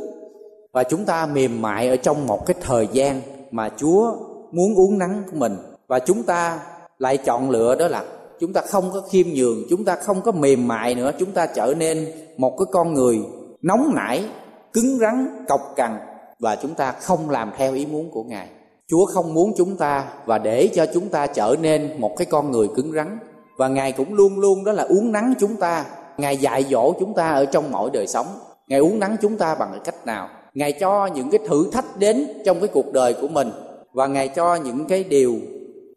Và 0.72 0.84
chúng 0.84 1.04
ta 1.04 1.26
mềm 1.26 1.62
mại 1.62 1.88
ở 1.88 1.96
trong 1.96 2.26
một 2.26 2.46
cái 2.46 2.56
thời 2.60 2.88
gian 2.92 3.20
mà 3.50 3.68
chúa 3.76 4.16
muốn 4.52 4.74
uống 4.74 4.98
nắng 4.98 5.22
của 5.30 5.36
mình. 5.36 5.56
Và 5.86 5.98
chúng 5.98 6.22
ta 6.22 6.60
lại 6.98 7.16
chọn 7.16 7.50
lựa 7.50 7.74
đó 7.74 7.88
là 7.88 8.04
chúng 8.40 8.52
ta 8.52 8.60
không 8.60 8.90
có 8.92 9.00
khiêm 9.00 9.26
nhường 9.26 9.58
chúng 9.70 9.84
ta 9.84 9.96
không 9.96 10.20
có 10.20 10.32
mềm 10.32 10.68
mại 10.68 10.94
nữa. 10.94 11.10
Chúng 11.18 11.32
ta 11.32 11.46
trở 11.46 11.74
nên 11.78 12.12
một 12.36 12.58
cái 12.58 12.66
con 12.72 12.94
người 12.94 13.20
nóng 13.62 13.94
nảy 13.94 14.24
cứng 14.72 14.98
rắn 14.98 15.44
cọc 15.48 15.60
cằn. 15.76 15.98
Và 16.38 16.56
chúng 16.56 16.74
ta 16.74 16.92
không 16.92 17.30
làm 17.30 17.52
theo 17.56 17.74
ý 17.74 17.86
muốn 17.86 18.10
của 18.10 18.22
ngài. 18.22 18.48
Chúa 18.88 19.06
không 19.06 19.34
muốn 19.34 19.52
chúng 19.56 19.76
ta 19.76 20.04
và 20.26 20.38
để 20.38 20.68
cho 20.74 20.86
chúng 20.94 21.08
ta 21.08 21.26
trở 21.26 21.56
nên 21.60 22.00
một 22.00 22.16
cái 22.16 22.26
con 22.26 22.50
người 22.50 22.68
cứng 22.76 22.92
rắn. 22.92 23.18
Và 23.56 23.68
Ngài 23.68 23.92
cũng 23.92 24.14
luôn 24.14 24.38
luôn 24.38 24.64
đó 24.64 24.72
là 24.72 24.82
uống 24.82 25.12
nắng 25.12 25.34
chúng 25.38 25.56
ta, 25.56 25.84
Ngài 26.18 26.36
dạy 26.36 26.64
dỗ 26.70 26.92
chúng 27.00 27.14
ta 27.14 27.28
ở 27.28 27.44
trong 27.44 27.70
mọi 27.70 27.90
đời 27.92 28.06
sống. 28.06 28.26
Ngài 28.68 28.80
uống 28.80 28.98
nắng 28.98 29.16
chúng 29.22 29.38
ta 29.38 29.54
bằng 29.54 29.80
cách 29.84 30.06
nào? 30.06 30.28
Ngài 30.56 30.72
cho 30.72 31.06
những 31.06 31.30
cái 31.30 31.40
thử 31.48 31.70
thách 31.72 31.98
đến 31.98 32.28
trong 32.44 32.60
cái 32.60 32.68
cuộc 32.68 32.92
đời 32.92 33.14
của 33.14 33.28
mình, 33.28 33.50
và 33.92 34.06
Ngài 34.06 34.28
cho 34.28 34.54
những 34.54 34.84
cái 34.88 35.04
điều 35.04 35.34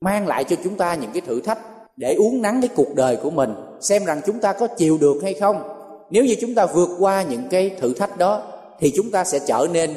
mang 0.02 0.28
lại 0.28 0.44
cho 0.44 0.56
chúng 0.64 0.76
ta 0.76 0.96
những 0.96 1.12
cái 1.14 1.22
thử 1.22 1.42
thách 1.42 1.60
để 1.98 2.14
uống 2.14 2.42
nắng 2.42 2.62
cái 2.62 2.70
cuộc 2.76 2.96
đời 2.96 3.16
của 3.16 3.30
mình, 3.30 3.54
xem 3.82 4.06
rằng 4.06 4.22
chúng 4.26 4.40
ta 4.40 4.54
có 4.54 4.68
chịu 4.68 4.98
được 5.02 5.20
hay 5.24 5.34
không. 5.34 5.64
Nếu 6.10 6.26
như 6.26 6.36
chúng 6.42 6.56
ta 6.56 6.66
vượt 6.66 6.90
qua 7.00 7.24
những 7.24 7.44
cái 7.50 7.70
thử 7.70 7.94
thách 7.94 8.18
đó, 8.18 8.42
thì 8.80 8.92
chúng 8.96 9.12
ta 9.12 9.24
sẽ 9.24 9.40
trở 9.48 9.68
nên 9.72 9.94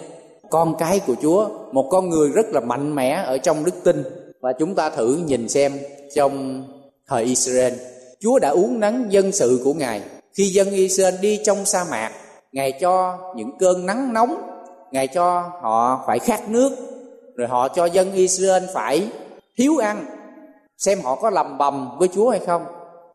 con 0.51 0.75
cái 0.79 1.01
của 1.07 1.15
chúa, 1.23 1.49
một 1.73 1.89
con 1.91 2.09
người 2.09 2.29
rất 2.29 2.47
là 2.53 2.61
mạnh 2.61 2.95
mẽ 2.95 3.23
ở 3.27 3.39
trong 3.39 3.65
đức 3.65 3.85
tin. 3.85 4.03
Và 4.41 4.53
chúng 4.59 4.75
ta 4.75 4.91
thử 4.91 5.19
nhìn 5.27 5.49
xem 5.49 5.73
trong 6.15 6.65
thời 7.09 7.25
israel, 7.25 7.73
chúa 8.21 8.39
đã 8.39 8.49
uống 8.49 8.81
nắng 8.81 9.07
dân 9.11 9.33
sự 9.33 9.61
của 9.65 9.75
ngài. 9.75 10.01
Khi 10.35 10.45
dân 10.45 10.71
israel 10.71 11.15
đi 11.21 11.41
trong 11.45 11.65
sa 11.65 11.85
mạc, 11.91 12.11
ngài 12.53 12.73
cho 12.73 13.19
những 13.37 13.51
cơn 13.59 13.87
nắng 13.87 14.13
nóng 14.13 14.49
ngài 14.93 15.07
cho 15.07 15.51
họ 15.61 16.05
phải 16.07 16.19
khát 16.19 16.49
nước, 16.49 16.71
rồi 17.37 17.49
họ 17.49 17.69
cho 17.69 17.85
dân 17.85 18.13
israel 18.13 18.65
phải 18.75 19.09
thiếu 19.57 19.77
ăn, 19.77 20.05
xem 20.79 20.99
họ 21.05 21.15
có 21.15 21.31
lầm 21.31 21.59
bầm 21.59 21.99
với 21.99 22.09
chúa 22.09 22.31
hay 22.31 22.41
không. 22.47 22.65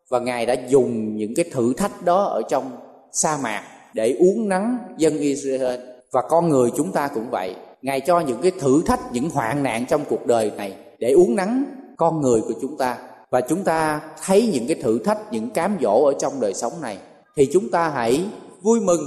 Và 0.09 0.19
ngài 0.19 0.45
đã 0.45 0.55
dùng 0.67 1.17
những 1.17 1.35
cái 1.35 1.45
thử 1.51 1.73
thách 1.73 2.01
đó 2.01 2.23
ở 2.23 2.41
trong 2.49 2.71
sa 3.11 3.37
mạc 3.43 3.63
để 3.93 4.15
uống 4.19 4.49
nắng 4.49 4.77
dân 4.97 5.17
israel. 5.17 5.79
Và 6.11 6.21
con 6.29 6.49
người 6.49 6.69
chúng 6.77 6.91
ta 6.91 7.07
cũng 7.07 7.29
vậy. 7.31 7.55
Ngài 7.81 8.01
cho 8.01 8.19
những 8.19 8.41
cái 8.41 8.51
thử 8.59 8.81
thách, 8.85 8.99
những 9.11 9.29
hoạn 9.29 9.63
nạn 9.63 9.85
trong 9.89 10.01
cuộc 10.09 10.25
đời 10.25 10.51
này 10.57 10.75
để 10.99 11.11
uống 11.11 11.35
nắng 11.35 11.63
con 11.97 12.21
người 12.21 12.41
của 12.41 12.53
chúng 12.61 12.77
ta. 12.77 12.97
Và 13.29 13.41
chúng 13.41 13.63
ta 13.63 14.01
thấy 14.25 14.49
những 14.53 14.67
cái 14.67 14.77
thử 14.81 14.99
thách, 14.99 15.17
những 15.31 15.49
cám 15.49 15.77
dỗ 15.81 16.03
ở 16.05 16.13
trong 16.19 16.33
đời 16.39 16.53
sống 16.53 16.73
này. 16.81 16.97
Thì 17.35 17.49
chúng 17.53 17.69
ta 17.69 17.89
hãy 17.89 18.25
vui 18.61 18.79
mừng. 18.79 19.05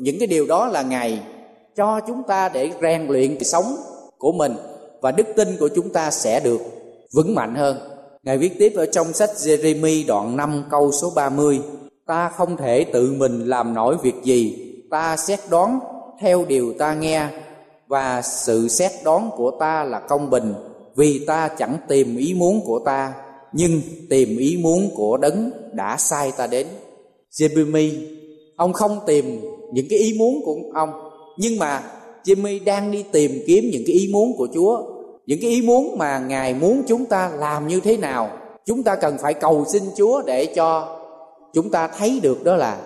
Những 0.00 0.18
cái 0.18 0.26
điều 0.26 0.46
đó 0.46 0.66
là 0.66 0.82
ngài 0.82 1.22
cho 1.80 2.00
chúng 2.06 2.22
ta 2.22 2.48
để 2.48 2.70
rèn 2.82 3.06
luyện 3.08 3.34
cái 3.34 3.44
sống 3.44 3.76
của 4.18 4.32
mình 4.32 4.54
và 5.00 5.12
đức 5.12 5.26
tin 5.36 5.56
của 5.60 5.68
chúng 5.74 5.90
ta 5.90 6.10
sẽ 6.10 6.40
được 6.40 6.60
vững 7.14 7.34
mạnh 7.34 7.54
hơn. 7.54 7.76
Ngài 8.22 8.38
viết 8.38 8.58
tiếp 8.58 8.72
ở 8.76 8.86
trong 8.86 9.12
sách 9.12 9.30
Jeremy 9.36 10.06
đoạn 10.06 10.36
5 10.36 10.64
câu 10.70 10.92
số 10.92 11.12
30 11.14 11.60
Ta 12.06 12.28
không 12.28 12.56
thể 12.56 12.84
tự 12.84 13.12
mình 13.18 13.44
làm 13.44 13.74
nổi 13.74 13.96
việc 14.02 14.14
gì, 14.24 14.66
Ta 14.90 15.16
xét 15.16 15.38
đoán 15.50 15.78
theo 16.20 16.44
điều 16.48 16.72
ta 16.78 16.94
nghe, 16.94 17.28
Và 17.86 18.22
sự 18.22 18.68
xét 18.68 18.90
đoán 19.04 19.30
của 19.36 19.50
ta 19.60 19.84
là 19.84 20.00
công 20.00 20.30
bình, 20.30 20.54
Vì 20.96 21.24
ta 21.26 21.48
chẳng 21.58 21.76
tìm 21.88 22.16
ý 22.16 22.34
muốn 22.34 22.60
của 22.66 22.78
ta, 22.84 23.12
Nhưng 23.52 23.80
tìm 24.10 24.36
ý 24.38 24.58
muốn 24.62 24.90
của 24.96 25.16
đấng 25.16 25.50
đã 25.72 25.96
sai 25.98 26.32
ta 26.36 26.46
đến 26.46 26.66
Jeremy 27.32 27.90
Ông 28.56 28.72
không 28.72 29.00
tìm 29.06 29.40
những 29.72 29.86
cái 29.90 29.98
ý 29.98 30.14
muốn 30.18 30.42
của 30.44 30.56
ông 30.74 31.09
nhưng 31.40 31.58
mà 31.58 31.82
Jimmy 32.24 32.64
đang 32.64 32.90
đi 32.90 33.04
tìm 33.12 33.30
kiếm 33.46 33.64
những 33.72 33.82
cái 33.86 33.96
ý 33.96 34.08
muốn 34.12 34.36
của 34.36 34.48
Chúa. 34.54 34.82
Những 35.26 35.38
cái 35.42 35.50
ý 35.50 35.62
muốn 35.62 35.98
mà 35.98 36.18
ngài 36.18 36.54
muốn 36.54 36.82
chúng 36.88 37.04
ta 37.04 37.30
làm 37.38 37.68
như 37.68 37.80
thế 37.80 37.96
nào. 37.96 38.28
Chúng 38.66 38.82
ta 38.82 38.96
cần 38.96 39.18
phải 39.18 39.34
cầu 39.34 39.64
xin 39.68 39.82
chúa 39.96 40.22
để 40.26 40.46
cho 40.46 40.98
chúng 41.54 41.70
ta 41.70 41.88
thấy 41.98 42.20
được 42.22 42.44
đó 42.44 42.56
là 42.56 42.80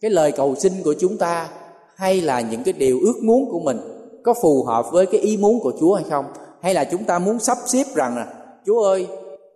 cái 0.00 0.10
lời 0.10 0.32
cầu 0.32 0.54
xin 0.54 0.72
của 0.84 0.94
chúng 0.98 1.16
ta 1.16 1.48
hay 1.96 2.20
là 2.20 2.40
những 2.40 2.62
cái 2.64 2.72
điều 2.72 2.98
ước 3.02 3.14
muốn 3.22 3.50
của 3.50 3.60
mình 3.60 3.78
có 4.24 4.34
phù 4.42 4.64
hợp 4.66 4.86
với 4.92 5.06
cái 5.06 5.20
ý 5.20 5.36
muốn 5.36 5.60
của 5.60 5.72
chúa 5.80 5.94
hay 5.94 6.04
không? 6.10 6.24
Hay 6.60 6.74
là 6.74 6.84
chúng 6.84 7.04
ta 7.04 7.18
muốn 7.18 7.38
sắp 7.38 7.58
xếp 7.66 7.84
rằng 7.94 8.16
là, 8.16 8.26
chúa 8.66 8.82
ơi, 8.82 9.06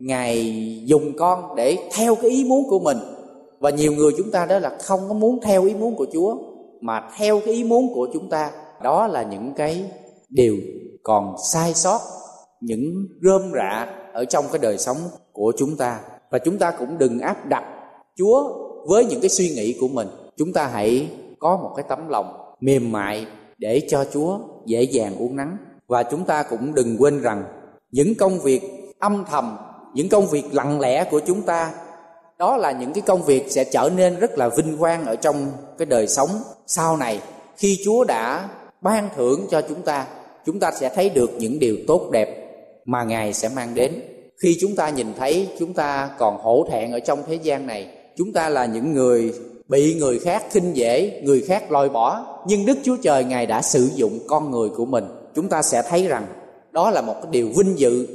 ngài 0.00 0.56
dùng 0.84 1.12
con 1.18 1.54
để 1.56 1.76
theo 1.94 2.14
cái 2.14 2.30
ý 2.30 2.44
muốn 2.44 2.68
của 2.68 2.78
mình. 2.78 2.98
Và 3.60 3.70
nhiều 3.70 3.92
người 3.92 4.12
chúng 4.16 4.30
ta 4.30 4.46
đó 4.46 4.58
là 4.58 4.78
không 4.82 5.00
có 5.08 5.14
muốn 5.14 5.40
theo 5.42 5.64
ý 5.64 5.74
muốn 5.74 5.94
của 5.94 6.06
chúa 6.12 6.36
mà 6.82 7.08
theo 7.16 7.40
cái 7.44 7.54
ý 7.54 7.64
muốn 7.64 7.94
của 7.94 8.08
chúng 8.12 8.28
ta 8.30 8.50
đó 8.82 9.06
là 9.06 9.22
những 9.22 9.52
cái 9.56 9.90
điều 10.28 10.56
còn 11.02 11.34
sai 11.52 11.74
sót 11.74 12.00
những 12.60 13.06
rơm 13.22 13.52
rạ 13.54 13.86
ở 14.12 14.24
trong 14.24 14.44
cái 14.52 14.58
đời 14.58 14.78
sống 14.78 14.96
của 15.32 15.52
chúng 15.56 15.76
ta 15.76 16.00
và 16.30 16.38
chúng 16.38 16.58
ta 16.58 16.70
cũng 16.70 16.98
đừng 16.98 17.18
áp 17.18 17.46
đặt 17.48 17.64
Chúa 18.16 18.52
với 18.88 19.04
những 19.04 19.20
cái 19.20 19.28
suy 19.28 19.48
nghĩ 19.48 19.76
của 19.80 19.88
mình. 19.88 20.08
Chúng 20.36 20.52
ta 20.52 20.66
hãy 20.66 21.10
có 21.38 21.56
một 21.56 21.70
cái 21.76 21.84
tấm 21.88 22.08
lòng 22.08 22.54
mềm 22.60 22.92
mại 22.92 23.26
để 23.58 23.80
cho 23.88 24.04
Chúa 24.12 24.38
dễ 24.66 24.82
dàng 24.82 25.16
uống 25.18 25.36
nắng 25.36 25.56
và 25.88 26.02
chúng 26.02 26.24
ta 26.24 26.42
cũng 26.42 26.74
đừng 26.74 26.96
quên 26.98 27.22
rằng 27.22 27.44
những 27.90 28.14
công 28.14 28.40
việc 28.40 28.62
âm 28.98 29.24
thầm, 29.30 29.56
những 29.94 30.08
công 30.08 30.26
việc 30.26 30.54
lặng 30.54 30.80
lẽ 30.80 31.04
của 31.10 31.20
chúng 31.26 31.42
ta 31.42 31.74
đó 32.42 32.56
là 32.56 32.72
những 32.72 32.92
cái 32.92 33.02
công 33.06 33.22
việc 33.22 33.50
sẽ 33.50 33.64
trở 33.64 33.90
nên 33.96 34.18
rất 34.18 34.38
là 34.38 34.48
vinh 34.48 34.78
quang 34.78 35.06
ở 35.06 35.16
trong 35.16 35.52
cái 35.78 35.86
đời 35.86 36.08
sống 36.08 36.28
sau 36.66 36.96
này 36.96 37.20
khi 37.56 37.78
Chúa 37.84 38.04
đã 38.04 38.48
ban 38.80 39.08
thưởng 39.16 39.46
cho 39.50 39.60
chúng 39.68 39.82
ta 39.82 40.06
chúng 40.46 40.60
ta 40.60 40.70
sẽ 40.80 40.88
thấy 40.94 41.08
được 41.08 41.30
những 41.38 41.58
điều 41.58 41.76
tốt 41.86 42.10
đẹp 42.12 42.54
mà 42.84 43.04
Ngài 43.04 43.32
sẽ 43.32 43.48
mang 43.56 43.74
đến. 43.74 43.92
Khi 44.42 44.56
chúng 44.60 44.76
ta 44.76 44.88
nhìn 44.88 45.06
thấy 45.18 45.48
chúng 45.58 45.74
ta 45.74 46.10
còn 46.18 46.38
hổ 46.38 46.66
thẹn 46.70 46.92
ở 46.92 47.00
trong 47.00 47.22
thế 47.26 47.34
gian 47.34 47.66
này, 47.66 47.86
chúng 48.16 48.32
ta 48.32 48.48
là 48.48 48.66
những 48.66 48.92
người 48.92 49.34
bị 49.68 49.94
người 49.94 50.18
khác 50.18 50.44
khinh 50.50 50.76
dễ, 50.76 51.20
người 51.24 51.40
khác 51.40 51.72
lôi 51.72 51.88
bỏ, 51.88 52.26
nhưng 52.46 52.66
Đức 52.66 52.78
Chúa 52.82 52.96
Trời 53.02 53.24
Ngài 53.24 53.46
đã 53.46 53.62
sử 53.62 53.90
dụng 53.94 54.18
con 54.28 54.50
người 54.50 54.68
của 54.68 54.86
mình. 54.86 55.04
Chúng 55.34 55.48
ta 55.48 55.62
sẽ 55.62 55.82
thấy 55.88 56.08
rằng 56.08 56.26
đó 56.72 56.90
là 56.90 57.02
một 57.02 57.14
cái 57.22 57.30
điều 57.30 57.48
vinh 57.56 57.78
dự 57.78 58.06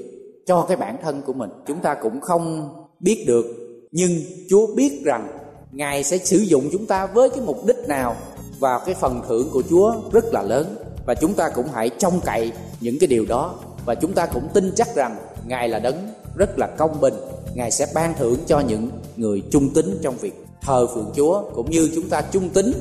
cho 0.46 0.66
cái 0.68 0.78
bản 0.78 0.98
thân 1.04 1.22
của 1.26 1.34
mình. 1.34 1.50
Chúng 1.68 1.80
ta 1.80 1.94
cũng 1.94 2.22
không 2.22 2.70
biết 3.00 3.24
được, 3.28 3.67
nhưng 3.92 4.22
Chúa 4.50 4.76
biết 4.76 5.02
rằng 5.04 5.28
Ngài 5.72 6.04
sẽ 6.04 6.18
sử 6.18 6.38
dụng 6.38 6.70
chúng 6.72 6.86
ta 6.86 7.06
với 7.06 7.30
cái 7.30 7.40
mục 7.42 7.66
đích 7.66 7.88
nào 7.88 8.16
và 8.60 8.80
cái 8.86 8.96
phần 8.96 9.22
thưởng 9.28 9.50
của 9.54 9.64
Chúa 9.70 9.96
rất 10.12 10.26
là 10.34 10.44
lớn. 10.44 10.76
Và 11.06 11.16
chúng 11.16 11.34
ta 11.34 11.50
cũng 11.50 11.68
hãy 11.74 11.90
trông 11.90 12.20
cậy 12.26 12.52
những 12.82 13.00
cái 13.00 13.08
điều 13.08 13.26
đó. 13.26 13.60
Và 13.86 13.96
chúng 13.96 14.14
ta 14.14 14.26
cũng 14.26 14.48
tin 14.54 14.72
chắc 14.76 14.96
rằng 14.96 15.16
Ngài 15.48 15.70
là 15.70 15.80
đấng 15.80 16.10
rất 16.36 16.60
là 16.60 16.68
công 16.68 17.02
bình. 17.02 17.14
Ngài 17.56 17.72
sẽ 17.72 17.88
ban 17.96 18.14
thưởng 18.20 18.38
cho 18.48 18.60
những 18.60 18.90
người 19.16 19.44
trung 19.52 19.70
tín 19.74 20.00
trong 20.02 20.18
việc 20.18 20.34
thờ 20.62 20.88
phượng 20.96 21.12
Chúa 21.16 21.44
cũng 21.56 21.72
như 21.72 21.90
chúng 21.96 22.10
ta 22.10 22.22
trung 22.22 22.50
tín 22.50 22.72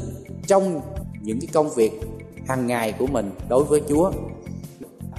trong 0.46 0.80
những 1.22 1.40
cái 1.40 1.48
công 1.52 1.70
việc 1.70 1.92
hàng 2.46 2.66
ngày 2.66 2.92
của 2.98 3.06
mình 3.06 3.30
đối 3.48 3.64
với 3.64 3.82
Chúa. 3.88 4.10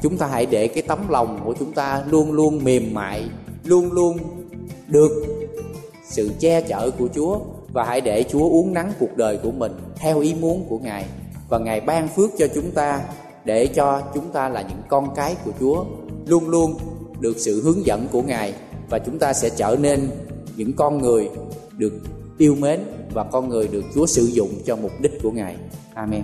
Chúng 0.02 0.18
ta 0.18 0.28
hãy 0.28 0.46
để 0.46 0.68
cái 0.68 0.84
tấm 0.88 1.10
lòng 1.10 1.42
của 1.46 1.56
chúng 1.60 1.74
ta 1.74 2.04
luôn 2.10 2.32
luôn 2.32 2.64
mềm 2.64 2.94
mại, 2.94 3.30
luôn 3.64 3.92
luôn 3.92 4.18
được 4.88 5.37
sự 6.10 6.30
che 6.40 6.62
chở 6.62 6.92
của 7.00 7.08
Chúa 7.16 7.40
và 7.74 7.84
hãy 7.84 8.02
để 8.02 8.24
Chúa 8.24 8.50
uống 8.50 8.74
nắng 8.74 8.92
cuộc 9.00 9.18
đời 9.18 9.38
của 9.44 9.52
mình 9.52 9.72
theo 9.96 10.20
ý 10.20 10.36
muốn 10.42 10.66
của 10.70 10.80
Ngài 10.80 11.06
và 11.50 11.60
Ngài 11.60 11.82
ban 11.82 12.08
phước 12.08 12.30
cho 12.38 12.48
chúng 12.56 12.72
ta, 12.72 13.02
để 13.46 13.68
cho 13.68 14.02
chúng 14.14 14.32
ta 14.32 14.50
là 14.50 14.62
những 14.62 14.82
con 14.90 15.16
cái 15.16 15.36
của 15.46 15.52
Chúa, 15.60 15.86
luôn 16.26 16.50
luôn 16.50 16.78
được 17.20 17.38
sự 17.38 17.62
hướng 17.64 17.86
dẫn 17.86 18.08
của 18.12 18.22
Ngài 18.22 18.54
và 18.90 19.00
chúng 19.00 19.20
ta 19.20 19.34
sẽ 19.34 19.50
trở 19.50 19.76
nên 19.80 20.10
những 20.56 20.74
con 20.74 20.98
người 20.98 21.30
được 21.78 21.94
yêu 22.38 22.56
mến 22.56 22.80
và 23.14 23.24
con 23.24 23.50
người 23.50 23.68
được 23.68 23.84
Chúa 23.96 24.06
sử 24.06 24.26
dụng 24.26 24.50
cho 24.66 24.76
mục 24.76 24.92
đích 25.02 25.12
của 25.24 25.32
Ngài. 25.32 25.56
Amen. 25.94 26.24